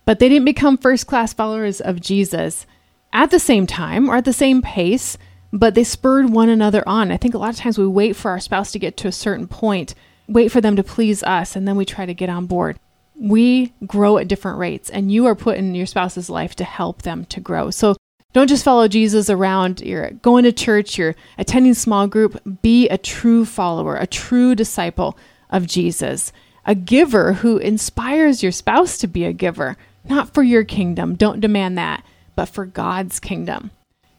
But 0.05 0.19
they 0.19 0.29
didn't 0.29 0.45
become 0.45 0.77
first 0.77 1.07
class 1.07 1.33
followers 1.33 1.81
of 1.81 1.99
Jesus 1.99 2.65
at 3.11 3.29
the 3.29 3.37
same 3.37 3.67
time 3.67 4.09
or 4.09 4.15
at 4.15 4.23
the 4.23 4.31
same 4.31 4.61
pace, 4.61 5.17
but 5.51 5.75
they 5.75 5.83
spurred 5.83 6.29
one 6.29 6.47
another 6.47 6.87
on. 6.87 7.11
I 7.11 7.17
think 7.17 7.33
a 7.33 7.37
lot 7.37 7.49
of 7.49 7.57
times 7.57 7.77
we 7.77 7.85
wait 7.85 8.15
for 8.15 8.31
our 8.31 8.39
spouse 8.39 8.71
to 8.71 8.79
get 8.79 8.95
to 8.95 9.09
a 9.09 9.11
certain 9.11 9.45
point, 9.45 9.93
wait 10.29 10.49
for 10.49 10.61
them 10.61 10.77
to 10.77 10.81
please 10.81 11.21
us, 11.21 11.57
and 11.57 11.67
then 11.67 11.75
we 11.75 11.83
try 11.83 12.05
to 12.05 12.13
get 12.13 12.29
on 12.29 12.45
board. 12.45 12.79
We 13.19 13.73
grow 13.85 14.19
at 14.19 14.29
different 14.29 14.57
rates, 14.57 14.89
and 14.89 15.11
you 15.11 15.25
are 15.25 15.35
put 15.35 15.57
in 15.57 15.75
your 15.75 15.85
spouse's 15.85 16.29
life 16.29 16.55
to 16.55 16.63
help 16.63 17.01
them 17.01 17.25
to 17.25 17.41
grow. 17.41 17.71
So 17.71 17.97
don't 18.33 18.47
just 18.47 18.63
follow 18.63 18.87
Jesus 18.87 19.29
around. 19.29 19.81
You're 19.81 20.11
going 20.11 20.43
to 20.45 20.51
church, 20.51 20.97
you're 20.97 21.15
attending 21.37 21.73
small 21.73 22.07
group. 22.07 22.41
Be 22.61 22.87
a 22.89 22.97
true 22.97 23.45
follower, 23.45 23.95
a 23.97 24.07
true 24.07 24.55
disciple 24.55 25.17
of 25.49 25.67
Jesus, 25.67 26.31
a 26.65 26.75
giver 26.75 27.33
who 27.33 27.57
inspires 27.57 28.41
your 28.41 28.51
spouse 28.51 28.97
to 28.99 29.07
be 29.07 29.25
a 29.25 29.33
giver, 29.33 29.75
not 30.07 30.33
for 30.33 30.43
your 30.43 30.63
kingdom. 30.63 31.15
Don't 31.15 31.41
demand 31.41 31.77
that, 31.77 32.05
but 32.35 32.45
for 32.45 32.65
God's 32.65 33.19
kingdom. 33.19 33.71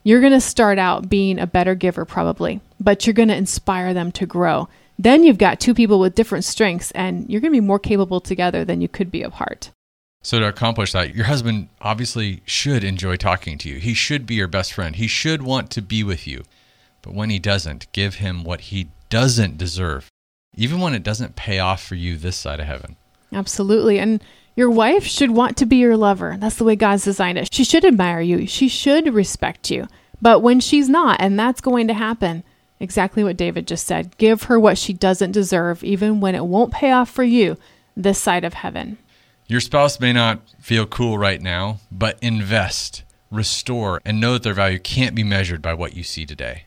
You're 0.04 0.20
going 0.20 0.32
to 0.32 0.40
start 0.40 0.78
out 0.78 1.08
being 1.08 1.38
a 1.38 1.46
better 1.46 1.74
giver, 1.74 2.04
probably, 2.04 2.60
but 2.80 3.06
you're 3.06 3.14
going 3.14 3.28
to 3.28 3.36
inspire 3.36 3.94
them 3.94 4.10
to 4.12 4.26
grow. 4.26 4.68
Then 4.98 5.24
you've 5.24 5.38
got 5.38 5.60
two 5.60 5.74
people 5.74 6.00
with 6.00 6.14
different 6.14 6.44
strengths, 6.44 6.90
and 6.90 7.28
you're 7.30 7.40
going 7.40 7.52
to 7.52 7.60
be 7.60 7.66
more 7.66 7.78
capable 7.78 8.20
together 8.20 8.64
than 8.64 8.80
you 8.80 8.88
could 8.88 9.10
be 9.10 9.22
apart. 9.22 9.70
So, 10.24 10.38
to 10.38 10.46
accomplish 10.46 10.92
that, 10.92 11.14
your 11.14 11.24
husband 11.24 11.68
obviously 11.80 12.42
should 12.46 12.84
enjoy 12.84 13.16
talking 13.16 13.58
to 13.58 13.68
you. 13.68 13.78
He 13.78 13.92
should 13.92 14.24
be 14.24 14.36
your 14.36 14.46
best 14.46 14.72
friend. 14.72 14.94
He 14.94 15.08
should 15.08 15.42
want 15.42 15.70
to 15.70 15.82
be 15.82 16.04
with 16.04 16.26
you. 16.26 16.44
But 17.02 17.14
when 17.14 17.30
he 17.30 17.40
doesn't, 17.40 17.90
give 17.92 18.16
him 18.16 18.44
what 18.44 18.62
he 18.62 18.88
doesn't 19.10 19.58
deserve, 19.58 20.08
even 20.54 20.80
when 20.80 20.94
it 20.94 21.02
doesn't 21.02 21.34
pay 21.34 21.58
off 21.58 21.82
for 21.82 21.96
you 21.96 22.16
this 22.16 22.36
side 22.36 22.60
of 22.60 22.66
heaven. 22.66 22.96
Absolutely. 23.32 23.98
And 23.98 24.22
your 24.54 24.70
wife 24.70 25.04
should 25.04 25.32
want 25.32 25.56
to 25.56 25.66
be 25.66 25.76
your 25.76 25.96
lover. 25.96 26.36
That's 26.38 26.56
the 26.56 26.64
way 26.64 26.76
God's 26.76 27.04
designed 27.04 27.38
it. 27.38 27.52
She 27.52 27.64
should 27.64 27.84
admire 27.84 28.20
you, 28.20 28.46
she 28.46 28.68
should 28.68 29.12
respect 29.12 29.70
you. 29.70 29.88
But 30.20 30.40
when 30.40 30.60
she's 30.60 30.88
not, 30.88 31.20
and 31.20 31.38
that's 31.38 31.60
going 31.60 31.88
to 31.88 31.94
happen, 31.94 32.44
exactly 32.78 33.24
what 33.24 33.36
David 33.36 33.66
just 33.66 33.86
said 33.86 34.16
give 34.18 34.44
her 34.44 34.58
what 34.58 34.78
she 34.78 34.92
doesn't 34.92 35.32
deserve, 35.32 35.82
even 35.82 36.20
when 36.20 36.34
it 36.34 36.44
won't 36.44 36.72
pay 36.72 36.92
off 36.92 37.10
for 37.10 37.24
you 37.24 37.56
this 37.96 38.20
side 38.20 38.44
of 38.44 38.54
heaven. 38.54 38.98
Your 39.52 39.60
spouse 39.60 40.00
may 40.00 40.14
not 40.14 40.40
feel 40.60 40.86
cool 40.86 41.18
right 41.18 41.38
now, 41.38 41.78
but 41.90 42.18
invest, 42.22 43.02
restore, 43.30 44.00
and 44.02 44.18
know 44.18 44.32
that 44.32 44.44
their 44.44 44.54
value 44.54 44.78
can't 44.78 45.14
be 45.14 45.22
measured 45.22 45.60
by 45.60 45.74
what 45.74 45.94
you 45.94 46.02
see 46.02 46.24
today. 46.24 46.64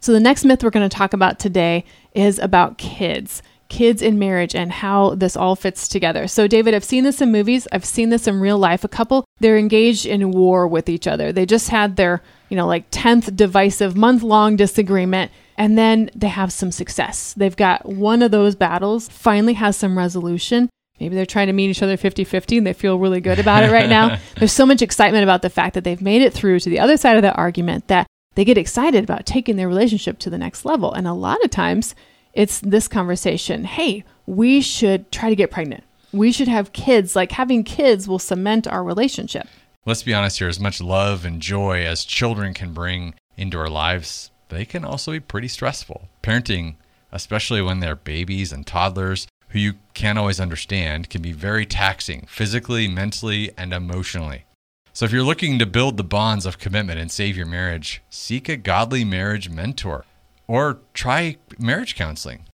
So, 0.00 0.12
the 0.12 0.18
next 0.18 0.44
myth 0.44 0.64
we're 0.64 0.70
going 0.70 0.90
to 0.90 0.96
talk 0.96 1.12
about 1.12 1.38
today 1.38 1.84
is 2.12 2.40
about 2.40 2.78
kids 2.78 3.42
kids 3.68 4.02
in 4.02 4.18
marriage 4.18 4.56
and 4.56 4.72
how 4.72 5.14
this 5.14 5.36
all 5.36 5.54
fits 5.54 5.86
together. 5.86 6.26
So, 6.26 6.48
David, 6.48 6.74
I've 6.74 6.82
seen 6.82 7.04
this 7.04 7.20
in 7.20 7.30
movies, 7.30 7.68
I've 7.70 7.84
seen 7.84 8.08
this 8.08 8.26
in 8.26 8.40
real 8.40 8.58
life. 8.58 8.82
A 8.82 8.88
couple, 8.88 9.24
they're 9.38 9.56
engaged 9.56 10.04
in 10.04 10.32
war 10.32 10.66
with 10.66 10.88
each 10.88 11.06
other. 11.06 11.30
They 11.30 11.46
just 11.46 11.68
had 11.68 11.94
their, 11.94 12.22
you 12.48 12.56
know, 12.56 12.66
like 12.66 12.90
10th 12.90 13.36
divisive 13.36 13.96
month 13.96 14.24
long 14.24 14.56
disagreement, 14.56 15.30
and 15.56 15.78
then 15.78 16.10
they 16.12 16.26
have 16.26 16.52
some 16.52 16.72
success. 16.72 17.34
They've 17.34 17.54
got 17.54 17.86
one 17.86 18.20
of 18.20 18.32
those 18.32 18.56
battles, 18.56 19.08
finally 19.08 19.54
has 19.54 19.76
some 19.76 19.96
resolution, 19.96 20.68
Maybe 21.00 21.16
they're 21.16 21.26
trying 21.26 21.48
to 21.48 21.52
meet 21.52 21.70
each 21.70 21.82
other 21.82 21.96
50 21.96 22.24
50 22.24 22.58
and 22.58 22.66
they 22.66 22.72
feel 22.72 22.98
really 22.98 23.20
good 23.20 23.38
about 23.38 23.64
it 23.64 23.72
right 23.72 23.88
now. 23.88 24.18
There's 24.38 24.52
so 24.52 24.66
much 24.66 24.82
excitement 24.82 25.24
about 25.24 25.42
the 25.42 25.50
fact 25.50 25.74
that 25.74 25.84
they've 25.84 26.00
made 26.00 26.22
it 26.22 26.32
through 26.32 26.60
to 26.60 26.70
the 26.70 26.78
other 26.78 26.96
side 26.96 27.16
of 27.16 27.22
the 27.22 27.34
argument 27.34 27.88
that 27.88 28.06
they 28.36 28.44
get 28.44 28.58
excited 28.58 29.02
about 29.04 29.26
taking 29.26 29.56
their 29.56 29.68
relationship 29.68 30.18
to 30.20 30.30
the 30.30 30.38
next 30.38 30.64
level. 30.64 30.92
And 30.92 31.06
a 31.06 31.12
lot 31.12 31.42
of 31.44 31.50
times 31.50 31.94
it's 32.32 32.60
this 32.60 32.88
conversation 32.88 33.64
hey, 33.64 34.04
we 34.26 34.60
should 34.60 35.10
try 35.10 35.28
to 35.28 35.36
get 35.36 35.50
pregnant. 35.50 35.84
We 36.12 36.30
should 36.30 36.48
have 36.48 36.72
kids. 36.72 37.16
Like 37.16 37.32
having 37.32 37.64
kids 37.64 38.06
will 38.06 38.18
cement 38.20 38.66
our 38.66 38.84
relationship. 38.84 39.48
Let's 39.86 40.02
be 40.02 40.14
honest 40.14 40.38
here 40.38 40.48
as 40.48 40.60
much 40.60 40.80
love 40.80 41.24
and 41.24 41.40
joy 41.40 41.84
as 41.84 42.04
children 42.04 42.54
can 42.54 42.72
bring 42.72 43.14
into 43.36 43.58
our 43.58 43.68
lives, 43.68 44.30
they 44.48 44.64
can 44.64 44.84
also 44.84 45.12
be 45.12 45.20
pretty 45.20 45.48
stressful. 45.48 46.08
Parenting, 46.22 46.76
especially 47.12 47.60
when 47.60 47.80
they're 47.80 47.96
babies 47.96 48.52
and 48.52 48.66
toddlers, 48.66 49.26
who 49.54 49.60
you 49.60 49.74
can't 49.94 50.18
always 50.18 50.40
understand 50.40 51.08
can 51.08 51.22
be 51.22 51.30
very 51.30 51.64
taxing 51.64 52.26
physically, 52.28 52.88
mentally, 52.88 53.52
and 53.56 53.72
emotionally. 53.72 54.44
So 54.92 55.04
if 55.04 55.12
you're 55.12 55.22
looking 55.22 55.60
to 55.60 55.66
build 55.66 55.96
the 55.96 56.02
bonds 56.02 56.44
of 56.44 56.58
commitment 56.58 56.98
and 56.98 57.08
save 57.08 57.36
your 57.36 57.46
marriage, 57.46 58.02
seek 58.10 58.48
a 58.48 58.56
godly 58.56 59.04
marriage 59.04 59.48
mentor 59.48 60.04
or 60.48 60.80
try 60.92 61.36
marriage 61.56 61.94
counseling. 61.94 62.46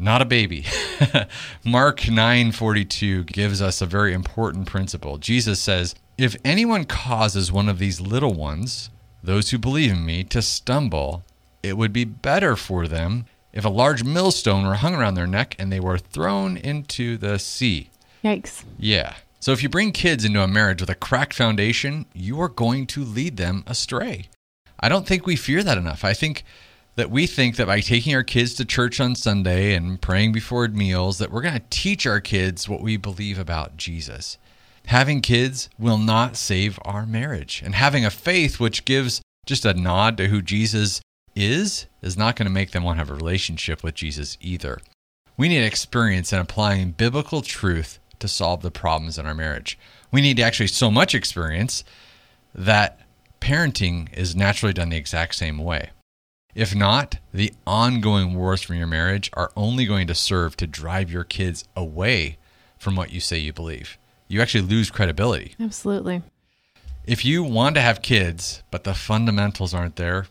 Not 0.00 0.20
a 0.20 0.24
baby. 0.24 0.66
Mark 1.64 2.00
9:42 2.00 3.26
gives 3.26 3.62
us 3.62 3.80
a 3.80 3.86
very 3.86 4.12
important 4.12 4.66
principle. 4.66 5.18
Jesus 5.18 5.60
says, 5.60 5.94
"If 6.16 6.34
anyone 6.44 6.86
causes 6.86 7.52
one 7.52 7.68
of 7.68 7.78
these 7.78 8.00
little 8.00 8.34
ones, 8.34 8.90
those 9.22 9.50
who 9.50 9.58
believe 9.58 9.92
in 9.92 10.04
me, 10.04 10.24
to 10.24 10.42
stumble, 10.42 11.22
it 11.62 11.76
would 11.76 11.92
be 11.92 12.04
better 12.04 12.56
for 12.56 12.88
them 12.88 13.26
if 13.52 13.64
a 13.64 13.70
large 13.70 14.04
millstone 14.04 14.66
were 14.66 14.74
hung 14.74 14.94
around 14.94 15.14
their 15.14 15.26
neck 15.26 15.56
and 15.58 15.72
they 15.72 15.80
were 15.80 15.98
thrown 15.98 16.56
into 16.56 17.16
the 17.16 17.38
sea. 17.38 17.90
Yikes. 18.22 18.64
Yeah. 18.78 19.14
So 19.40 19.52
if 19.52 19.62
you 19.62 19.68
bring 19.68 19.92
kids 19.92 20.24
into 20.24 20.42
a 20.42 20.48
marriage 20.48 20.80
with 20.80 20.90
a 20.90 20.94
cracked 20.94 21.34
foundation, 21.34 22.06
you 22.12 22.40
are 22.40 22.48
going 22.48 22.86
to 22.88 23.04
lead 23.04 23.36
them 23.36 23.64
astray. 23.66 24.28
I 24.80 24.88
don't 24.88 25.06
think 25.06 25.26
we 25.26 25.36
fear 25.36 25.62
that 25.62 25.78
enough. 25.78 26.04
I 26.04 26.14
think 26.14 26.44
that 26.96 27.10
we 27.10 27.26
think 27.28 27.56
that 27.56 27.68
by 27.68 27.80
taking 27.80 28.14
our 28.14 28.24
kids 28.24 28.54
to 28.54 28.64
church 28.64 29.00
on 29.00 29.14
Sunday 29.14 29.74
and 29.74 30.00
praying 30.00 30.32
before 30.32 30.66
meals 30.66 31.18
that 31.18 31.30
we're 31.30 31.42
going 31.42 31.54
to 31.54 31.62
teach 31.70 32.06
our 32.06 32.20
kids 32.20 32.68
what 32.68 32.80
we 32.80 32.96
believe 32.96 33.38
about 33.38 33.76
Jesus. 33.76 34.36
Having 34.86 35.20
kids 35.20 35.68
will 35.78 35.98
not 35.98 36.36
save 36.36 36.78
our 36.84 37.06
marriage. 37.06 37.62
And 37.64 37.76
having 37.76 38.04
a 38.04 38.10
faith 38.10 38.58
which 38.58 38.84
gives 38.84 39.20
just 39.46 39.64
a 39.64 39.74
nod 39.74 40.16
to 40.16 40.26
who 40.26 40.42
Jesus 40.42 41.00
is 41.38 41.86
is 42.02 42.16
not 42.16 42.36
going 42.36 42.46
to 42.46 42.52
make 42.52 42.72
them 42.72 42.82
want 42.82 42.96
to 42.96 42.98
have 42.98 43.10
a 43.10 43.14
relationship 43.14 43.82
with 43.82 43.94
Jesus 43.94 44.36
either. 44.40 44.80
We 45.36 45.48
need 45.48 45.62
experience 45.62 46.32
in 46.32 46.40
applying 46.40 46.90
biblical 46.92 47.42
truth 47.42 48.00
to 48.18 48.26
solve 48.26 48.62
the 48.62 48.72
problems 48.72 49.18
in 49.18 49.26
our 49.26 49.34
marriage. 49.34 49.78
We 50.10 50.20
need 50.20 50.40
actually 50.40 50.66
so 50.66 50.90
much 50.90 51.14
experience 51.14 51.84
that 52.52 53.00
parenting 53.40 54.12
is 54.12 54.34
naturally 54.34 54.72
done 54.72 54.88
the 54.88 54.96
exact 54.96 55.36
same 55.36 55.58
way. 55.58 55.90
If 56.56 56.74
not, 56.74 57.18
the 57.32 57.52
ongoing 57.66 58.34
wars 58.34 58.62
from 58.62 58.76
your 58.76 58.88
marriage 58.88 59.30
are 59.34 59.52
only 59.54 59.84
going 59.84 60.08
to 60.08 60.14
serve 60.14 60.56
to 60.56 60.66
drive 60.66 61.12
your 61.12 61.22
kids 61.22 61.64
away 61.76 62.38
from 62.78 62.96
what 62.96 63.12
you 63.12 63.20
say 63.20 63.38
you 63.38 63.52
believe. 63.52 63.96
You 64.26 64.42
actually 64.42 64.62
lose 64.62 64.90
credibility. 64.90 65.54
Absolutely. 65.60 66.22
If 67.04 67.24
you 67.24 67.44
want 67.44 67.76
to 67.76 67.80
have 67.80 68.02
kids, 68.02 68.64
but 68.72 68.82
the 68.82 68.94
fundamentals 68.94 69.72
aren't 69.72 69.96
there, 69.96 70.26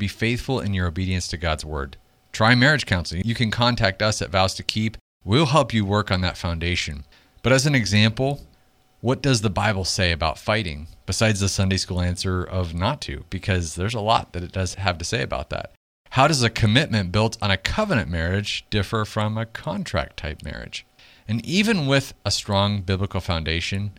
be 0.00 0.08
faithful 0.08 0.58
in 0.58 0.74
your 0.74 0.88
obedience 0.88 1.28
to 1.28 1.36
God's 1.36 1.64
word. 1.64 1.96
Try 2.32 2.56
marriage 2.56 2.86
counseling. 2.86 3.22
You 3.24 3.36
can 3.36 3.52
contact 3.52 4.02
us 4.02 4.20
at 4.20 4.30
Vows 4.30 4.54
to 4.54 4.64
Keep. 4.64 4.96
We'll 5.24 5.46
help 5.46 5.72
you 5.72 5.84
work 5.84 6.10
on 6.10 6.22
that 6.22 6.36
foundation. 6.36 7.04
But 7.42 7.52
as 7.52 7.66
an 7.66 7.74
example, 7.74 8.40
what 9.00 9.22
does 9.22 9.40
the 9.40 9.50
Bible 9.50 9.84
say 9.84 10.12
about 10.12 10.38
fighting 10.38 10.88
besides 11.06 11.40
the 11.40 11.48
Sunday 11.48 11.76
school 11.76 12.00
answer 12.00 12.42
of 12.42 12.74
not 12.74 13.00
to? 13.02 13.24
Because 13.30 13.74
there's 13.76 13.94
a 13.94 14.00
lot 14.00 14.32
that 14.32 14.42
it 14.42 14.52
does 14.52 14.74
have 14.74 14.98
to 14.98 15.04
say 15.04 15.22
about 15.22 15.50
that. 15.50 15.72
How 16.10 16.26
does 16.26 16.42
a 16.42 16.50
commitment 16.50 17.12
built 17.12 17.38
on 17.40 17.50
a 17.50 17.56
covenant 17.56 18.10
marriage 18.10 18.64
differ 18.68 19.04
from 19.04 19.38
a 19.38 19.46
contract 19.46 20.16
type 20.16 20.42
marriage? 20.42 20.84
And 21.28 21.44
even 21.46 21.86
with 21.86 22.14
a 22.24 22.30
strong 22.30 22.82
biblical 22.82 23.20
foundation, 23.20 23.92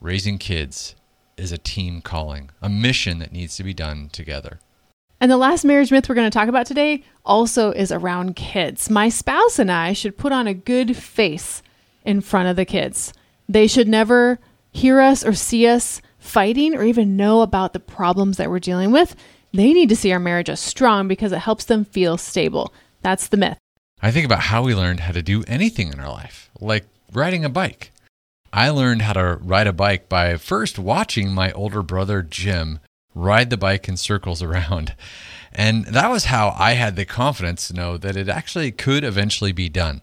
raising 0.00 0.38
kids 0.38 0.94
is 1.36 1.50
a 1.50 1.58
team 1.58 2.00
calling, 2.00 2.50
a 2.60 2.68
mission 2.68 3.18
that 3.18 3.32
needs 3.32 3.56
to 3.56 3.64
be 3.64 3.74
done 3.74 4.08
together. 4.10 4.60
And 5.24 5.30
the 5.30 5.38
last 5.38 5.64
marriage 5.64 5.90
myth 5.90 6.06
we're 6.06 6.14
going 6.16 6.30
to 6.30 6.38
talk 6.38 6.50
about 6.50 6.66
today 6.66 7.02
also 7.24 7.70
is 7.70 7.90
around 7.90 8.36
kids. 8.36 8.90
My 8.90 9.08
spouse 9.08 9.58
and 9.58 9.72
I 9.72 9.94
should 9.94 10.18
put 10.18 10.32
on 10.32 10.46
a 10.46 10.52
good 10.52 10.98
face 10.98 11.62
in 12.04 12.20
front 12.20 12.50
of 12.50 12.56
the 12.56 12.66
kids. 12.66 13.14
They 13.48 13.66
should 13.66 13.88
never 13.88 14.38
hear 14.70 15.00
us 15.00 15.24
or 15.24 15.32
see 15.32 15.66
us 15.66 16.02
fighting 16.18 16.74
or 16.74 16.84
even 16.84 17.16
know 17.16 17.40
about 17.40 17.72
the 17.72 17.80
problems 17.80 18.36
that 18.36 18.50
we're 18.50 18.58
dealing 18.58 18.92
with. 18.92 19.16
They 19.54 19.72
need 19.72 19.88
to 19.88 19.96
see 19.96 20.12
our 20.12 20.18
marriage 20.18 20.50
as 20.50 20.60
strong 20.60 21.08
because 21.08 21.32
it 21.32 21.38
helps 21.38 21.64
them 21.64 21.86
feel 21.86 22.18
stable. 22.18 22.74
That's 23.00 23.28
the 23.28 23.38
myth. 23.38 23.56
I 24.02 24.10
think 24.10 24.26
about 24.26 24.40
how 24.40 24.62
we 24.62 24.74
learned 24.74 25.00
how 25.00 25.12
to 25.12 25.22
do 25.22 25.42
anything 25.46 25.90
in 25.90 26.00
our 26.00 26.10
life, 26.10 26.50
like 26.60 26.84
riding 27.14 27.46
a 27.46 27.48
bike. 27.48 27.92
I 28.52 28.68
learned 28.68 29.00
how 29.00 29.14
to 29.14 29.38
ride 29.40 29.68
a 29.68 29.72
bike 29.72 30.06
by 30.10 30.36
first 30.36 30.78
watching 30.78 31.32
my 31.32 31.50
older 31.52 31.82
brother 31.82 32.20
Jim 32.20 32.78
ride 33.14 33.50
the 33.50 33.56
bike 33.56 33.88
in 33.88 33.96
circles 33.96 34.42
around. 34.42 34.94
And 35.56 35.84
that 35.86 36.10
was 36.10 36.24
how 36.24 36.52
I 36.58 36.72
had 36.72 36.96
the 36.96 37.04
confidence 37.04 37.68
to 37.68 37.74
know 37.74 37.96
that 37.96 38.16
it 38.16 38.28
actually 38.28 38.72
could 38.72 39.04
eventually 39.04 39.52
be 39.52 39.68
done. 39.68 40.02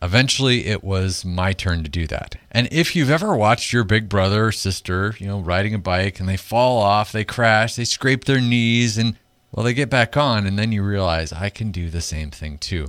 Eventually, 0.00 0.66
it 0.66 0.82
was 0.82 1.24
my 1.24 1.52
turn 1.52 1.82
to 1.84 1.88
do 1.88 2.06
that. 2.08 2.36
And 2.50 2.68
if 2.72 2.96
you've 2.96 3.10
ever 3.10 3.36
watched 3.36 3.72
your 3.72 3.84
big 3.84 4.08
brother 4.08 4.46
or 4.46 4.52
sister, 4.52 5.14
you 5.18 5.26
know, 5.26 5.40
riding 5.40 5.74
a 5.74 5.78
bike 5.78 6.18
and 6.18 6.28
they 6.28 6.36
fall 6.36 6.78
off, 6.78 7.12
they 7.12 7.24
crash, 7.24 7.76
they 7.76 7.84
scrape 7.84 8.24
their 8.24 8.40
knees, 8.40 8.98
and 8.98 9.16
well, 9.52 9.64
they 9.64 9.74
get 9.74 9.90
back 9.90 10.16
on, 10.16 10.46
and 10.46 10.58
then 10.58 10.72
you 10.72 10.82
realize 10.82 11.32
I 11.32 11.50
can 11.50 11.70
do 11.70 11.88
the 11.90 12.00
same 12.00 12.30
thing 12.30 12.58
too. 12.58 12.88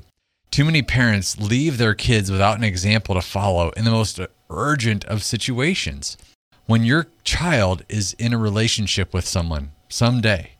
Too 0.49 0.65
many 0.65 0.81
parents 0.81 1.39
leave 1.39 1.77
their 1.77 1.93
kids 1.93 2.31
without 2.31 2.57
an 2.57 2.63
example 2.63 3.15
to 3.15 3.21
follow 3.21 3.69
in 3.71 3.85
the 3.85 3.91
most 3.91 4.19
urgent 4.49 5.05
of 5.05 5.23
situations. 5.23 6.17
When 6.65 6.85
your 6.85 7.07
child 7.25 7.83
is 7.89 8.13
in 8.13 8.31
a 8.31 8.37
relationship 8.37 9.13
with 9.13 9.27
someone 9.27 9.71
someday, 9.89 10.51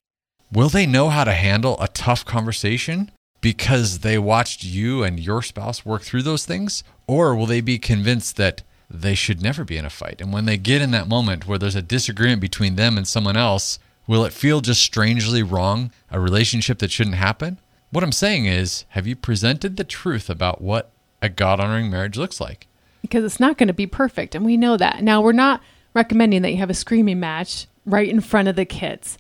will 0.52 0.68
they 0.68 0.86
know 0.86 1.08
how 1.08 1.24
to 1.24 1.32
handle 1.32 1.80
a 1.80 1.88
tough 1.88 2.26
conversation 2.26 3.10
because 3.40 4.00
they 4.00 4.18
watched 4.18 4.66
you 4.66 5.02
and 5.02 5.18
your 5.18 5.42
spouse 5.42 5.86
work 5.86 6.02
through 6.02 6.24
those 6.24 6.46
things? 6.46 6.84
Or 7.08 7.34
will 7.36 7.46
they 7.46 7.62
be 7.62 7.78
convinced 7.80 8.36
that 8.36 8.64
they 8.90 9.16
should 9.16 9.42
never 9.42 9.64
be 9.64 9.78
in 9.78 9.86
a 9.86 9.90
fight? 9.90 10.20
And 10.20 10.34
when 10.34 10.44
they 10.44 10.58
get 10.58 10.82
in 10.82 10.92
that 10.92 11.08
moment 11.08 11.48
where 11.48 11.58
there's 11.58 11.76
a 11.76 11.82
disagreement 11.82 12.42
between 12.42 12.76
them 12.76 12.98
and 12.98 13.08
someone 13.08 13.38
else, 13.38 13.80
will 14.06 14.26
it 14.26 14.34
feel 14.34 14.60
just 14.60 14.84
strangely 14.84 15.42
wrong, 15.42 15.90
a 16.12 16.20
relationship 16.20 16.80
that 16.80 16.92
shouldn't 16.92 17.16
happen? 17.16 17.60
What 17.92 18.04
I'm 18.04 18.12
saying 18.12 18.46
is, 18.46 18.84
have 18.90 19.08
you 19.08 19.16
presented 19.16 19.78
the 19.78 19.86
truth 19.86 20.30
about 20.30 20.62
what 20.62 20.92
a 21.22 21.30
God 21.30 21.62
honoring 21.62 21.90
marriage 21.90 22.18
looks 22.18 22.42
like? 22.42 22.68
Because 23.02 23.24
it's 23.24 23.40
not 23.40 23.58
going 23.58 23.68
to 23.68 23.74
be 23.74 23.88
perfect. 23.88 24.36
And 24.36 24.44
we 24.44 24.58
know 24.58 24.76
that. 24.76 25.02
Now, 25.02 25.22
we're 25.22 25.32
not 25.32 25.62
recommending 25.94 26.42
that 26.42 26.52
you 26.52 26.58
have 26.58 26.70
a 26.70 26.76
screaming 26.76 27.20
match 27.20 27.68
right 27.86 28.08
in 28.08 28.22
front 28.22 28.48
of 28.48 28.56
the 28.56 28.66
kids. 28.66 29.18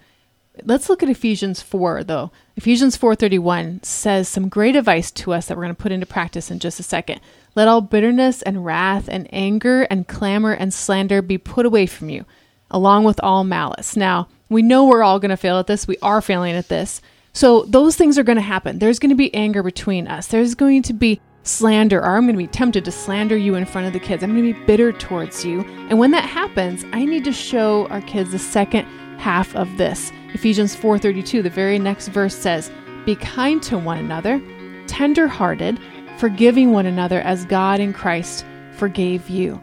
Let's 0.64 0.88
look 0.88 1.02
at 1.02 1.10
Ephesians 1.10 1.62
4 1.62 2.04
though. 2.04 2.32
Ephesians 2.56 2.96
4:31 2.96 3.84
says 3.84 4.28
some 4.28 4.50
great 4.50 4.76
advice 4.76 5.10
to 5.12 5.34
us 5.34 5.48
that 5.48 5.58
we're 5.58 5.64
going 5.64 5.76
to 5.76 5.82
put 5.82 5.92
into 5.92 6.06
practice 6.06 6.52
in 6.52 6.60
just 6.60 6.80
a 6.80 6.84
second. 6.84 7.22
Let 7.56 7.68
all 7.68 7.82
bitterness 7.82 8.44
and 8.44 8.64
wrath 8.64 9.08
and 9.10 9.28
anger 9.34 9.84
and 9.84 10.08
clamor 10.08 10.54
and 10.54 10.72
slander 10.74 11.22
be 11.22 11.40
put 11.40 11.66
away 11.66 11.88
from 11.88 12.10
you, 12.10 12.26
along 12.70 13.04
with 13.04 13.20
all 13.24 13.44
malice. 13.44 13.96
Now, 13.96 14.28
we 14.50 14.62
know 14.62 14.86
we're 14.86 15.04
all 15.04 15.20
going 15.20 15.30
to 15.30 15.38
fail 15.38 15.58
at 15.58 15.68
this. 15.68 15.88
We 15.88 15.98
are 16.02 16.22
failing 16.22 16.54
at 16.54 16.70
this. 16.70 17.02
So, 17.34 17.64
those 17.64 17.96
things 17.96 18.20
are 18.20 18.24
going 18.24 18.36
to 18.36 18.44
happen. 18.44 18.78
There's 18.78 19.00
going 19.00 19.10
to 19.10 19.16
be 19.16 19.34
anger 19.34 19.64
between 19.64 20.08
us. 20.08 20.28
There's 20.28 20.54
going 20.54 20.84
to 20.84 20.94
be 20.94 21.20
slander, 21.44 22.00
or 22.00 22.16
I'm 22.16 22.24
going 22.24 22.36
to 22.36 22.38
be 22.38 22.48
tempted 22.48 22.86
to 22.86 22.92
slander 22.92 23.38
you 23.38 23.56
in 23.56 23.66
front 23.66 23.88
of 23.88 23.94
the 23.94 24.00
kids. 24.00 24.24
I'm 24.24 24.36
going 24.36 24.54
to 24.54 24.60
be 24.60 24.66
bitter 24.66 24.92
towards 24.92 25.46
you. 25.46 25.62
And 25.90 26.00
when 26.00 26.12
that 26.12 26.24
happens, 26.24 26.86
I 26.94 27.06
need 27.06 27.24
to 27.26 27.34
show 27.34 27.88
our 27.88 28.02
kids 28.02 28.32
the 28.32 28.40
second 28.40 28.86
half 29.20 29.56
of 29.56 29.78
this. 29.78 30.12
Ephesians 30.34 30.76
4:32, 30.76 31.44
the 31.44 31.50
very 31.50 31.78
next 31.78 32.08
verse 32.08 32.36
says, 32.36 32.72
"Be 33.06 33.16
kind 33.16 33.62
to 33.64 33.78
one 33.78 34.00
another, 34.00 34.42
tender-hearted, 34.88 35.80
forgiving 36.18 36.72
one 36.72 36.86
another 36.86 37.22
as 37.22 37.46
God 37.46 37.80
in 37.80 37.94
Christ 37.94 38.46
forgave 38.72 39.30
you." 39.30 39.62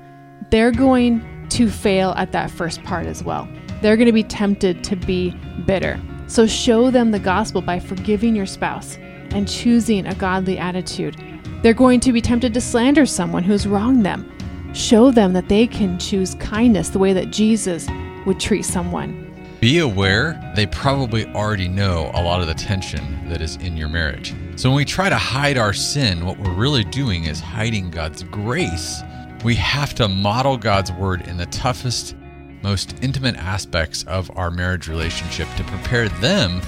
They're 0.50 0.70
going 0.70 1.22
to 1.50 1.68
fail 1.68 2.14
at 2.16 2.32
that 2.32 2.50
first 2.50 2.82
part 2.84 3.06
as 3.06 3.24
well. 3.24 3.48
They're 3.82 3.96
going 3.96 4.06
to 4.06 4.12
be 4.12 4.22
tempted 4.22 4.84
to 4.84 4.96
be 4.96 5.34
bitter. 5.66 5.98
So 6.26 6.46
show 6.46 6.90
them 6.90 7.10
the 7.10 7.18
gospel 7.18 7.60
by 7.60 7.80
forgiving 7.80 8.36
your 8.36 8.46
spouse 8.46 8.98
and 9.30 9.48
choosing 9.48 10.06
a 10.06 10.14
godly 10.14 10.58
attitude 10.58 11.16
they're 11.62 11.74
going 11.74 12.00
to 12.00 12.12
be 12.12 12.20
tempted 12.20 12.54
to 12.54 12.60
slander 12.60 13.04
someone 13.06 13.42
who's 13.42 13.66
wronged 13.66 14.04
them. 14.04 14.30
Show 14.72 15.10
them 15.10 15.32
that 15.32 15.48
they 15.48 15.66
can 15.66 15.98
choose 15.98 16.34
kindness 16.36 16.90
the 16.90 16.98
way 16.98 17.12
that 17.12 17.30
Jesus 17.30 17.88
would 18.24 18.40
treat 18.40 18.62
someone. 18.62 19.26
Be 19.60 19.78
aware 19.78 20.40
they 20.56 20.66
probably 20.66 21.26
already 21.26 21.68
know 21.68 22.10
a 22.14 22.22
lot 22.22 22.40
of 22.40 22.46
the 22.46 22.54
tension 22.54 23.28
that 23.28 23.42
is 23.42 23.56
in 23.56 23.76
your 23.76 23.88
marriage. 23.88 24.34
So 24.56 24.70
when 24.70 24.76
we 24.76 24.86
try 24.86 25.10
to 25.10 25.16
hide 25.16 25.58
our 25.58 25.74
sin, 25.74 26.24
what 26.24 26.38
we're 26.38 26.54
really 26.54 26.84
doing 26.84 27.24
is 27.24 27.40
hiding 27.40 27.90
God's 27.90 28.22
grace. 28.22 29.02
We 29.44 29.54
have 29.56 29.94
to 29.96 30.08
model 30.08 30.56
God's 30.56 30.92
word 30.92 31.26
in 31.28 31.36
the 31.36 31.46
toughest, 31.46 32.14
most 32.62 32.94
intimate 33.02 33.36
aspects 33.36 34.02
of 34.04 34.30
our 34.36 34.50
marriage 34.50 34.88
relationship 34.88 35.48
to 35.56 35.64
prepare 35.64 36.08
them 36.08 36.62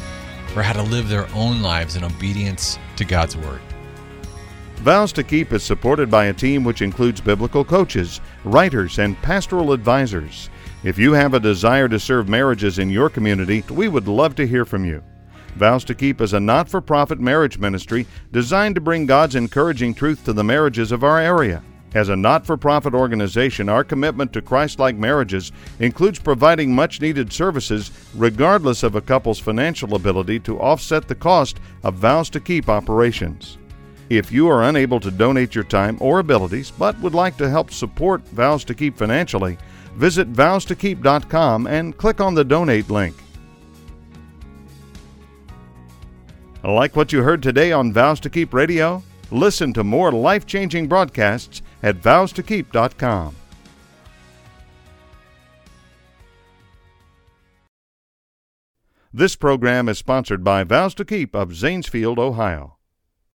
for 0.49 0.63
how 0.63 0.75
to 0.75 0.83
live 0.83 1.09
their 1.09 1.29
own 1.35 1.63
lives 1.63 1.97
in 1.97 2.05
obedience 2.05 2.79
to 2.97 3.07
God's 3.07 3.39
word. 3.39 3.61
Vows 4.83 5.13
to 5.13 5.23
Keep 5.23 5.53
is 5.53 5.63
supported 5.63 6.11
by 6.11 6.25
a 6.25 6.33
team 6.33 6.65
which 6.65 6.83
includes 6.83 7.21
biblical 7.21 7.65
coaches, 7.65 8.21
writers, 8.43 8.99
and 8.99 9.17
pastoral 9.23 9.71
advisors. 9.71 10.51
If 10.83 10.99
you 10.99 11.13
have 11.13 11.35
a 11.35 11.41
desire 11.41 11.89
to 11.89 12.01
serve 12.01 12.29
marriages 12.29 12.81
in 12.81 12.91
your 12.91 13.09
community, 13.09 13.63
we 13.71 13.87
would 13.87 14.09
love 14.09 14.35
to 14.35 14.47
hear 14.47 14.65
from 14.65 14.85
you. 14.85 15.01
Vows 15.55 15.85
to 15.85 15.95
Keep 15.95 16.21
is 16.21 16.33
a 16.33 16.41
not 16.41 16.69
for 16.69 16.81
profit 16.81 17.21
marriage 17.21 17.59
ministry 17.59 18.09
designed 18.33 18.75
to 18.75 18.81
bring 18.81 19.07
God's 19.07 19.37
encouraging 19.37 19.95
truth 19.95 20.25
to 20.25 20.33
the 20.33 20.43
marriages 20.43 20.91
of 20.91 21.05
our 21.05 21.21
area. 21.21 21.63
As 21.95 22.09
a 22.09 22.17
not 22.17 22.45
for 22.45 22.57
profit 22.57 22.93
organization, 22.93 23.69
our 23.69 23.85
commitment 23.85 24.33
to 24.33 24.43
Christ 24.43 24.81
like 24.81 24.97
marriages 24.97 25.53
includes 25.79 26.19
providing 26.19 26.75
much 26.75 27.01
needed 27.01 27.33
services 27.33 27.93
regardless 28.17 28.83
of 28.83 28.97
a 28.97 29.01
couple's 29.01 29.39
financial 29.39 29.95
ability 29.95 30.41
to 30.41 30.59
offset 30.59 31.07
the 31.07 31.15
cost 31.15 31.61
of 31.85 31.95
Vows 31.95 32.29
to 32.31 32.41
Keep 32.41 32.69
operations. 32.69 33.59
If 34.11 34.31
you 34.31 34.49
are 34.49 34.65
unable 34.65 35.01
to 35.01 35.11
donate 35.11 35.55
your 35.55 35.65
time 35.65 35.97
or 36.01 36.19
abilities 36.19 36.71
but 36.71 36.99
would 37.01 37.15
like 37.15 37.37
to 37.39 37.49
help 37.49 37.71
support 37.71 38.27
Vows 38.29 38.65
to 38.65 38.75
Keep 38.75 38.97
financially, 38.97 39.59
visit 39.95 40.33
vowstokeep.com 40.33 41.67
and 41.67 41.97
click 41.97 42.21
on 42.21 42.35
the 42.35 42.45
donate 42.45 42.91
link. 42.91 43.17
Like 46.65 46.95
what 46.95 47.13
you 47.13 47.23
heard 47.23 47.43
today 47.43 47.73
on 47.73 47.93
Vows 47.93 48.21
to 48.21 48.31
Keep 48.31 48.55
Radio? 48.55 49.03
Listen 49.31 49.73
to 49.73 49.83
more 49.83 50.13
life 50.13 50.47
changing 50.47 50.87
broadcasts 50.89 51.63
at 51.83 51.97
vowstokeep.com. 51.97 53.35
This 59.15 59.37
program 59.37 59.89
is 59.89 59.99
sponsored 59.99 60.43
by 60.43 60.65
Vows 60.65 60.95
to 60.95 61.05
Keep 61.05 61.35
of 61.35 61.51
Zanesfield, 61.51 62.19
Ohio. 62.19 62.77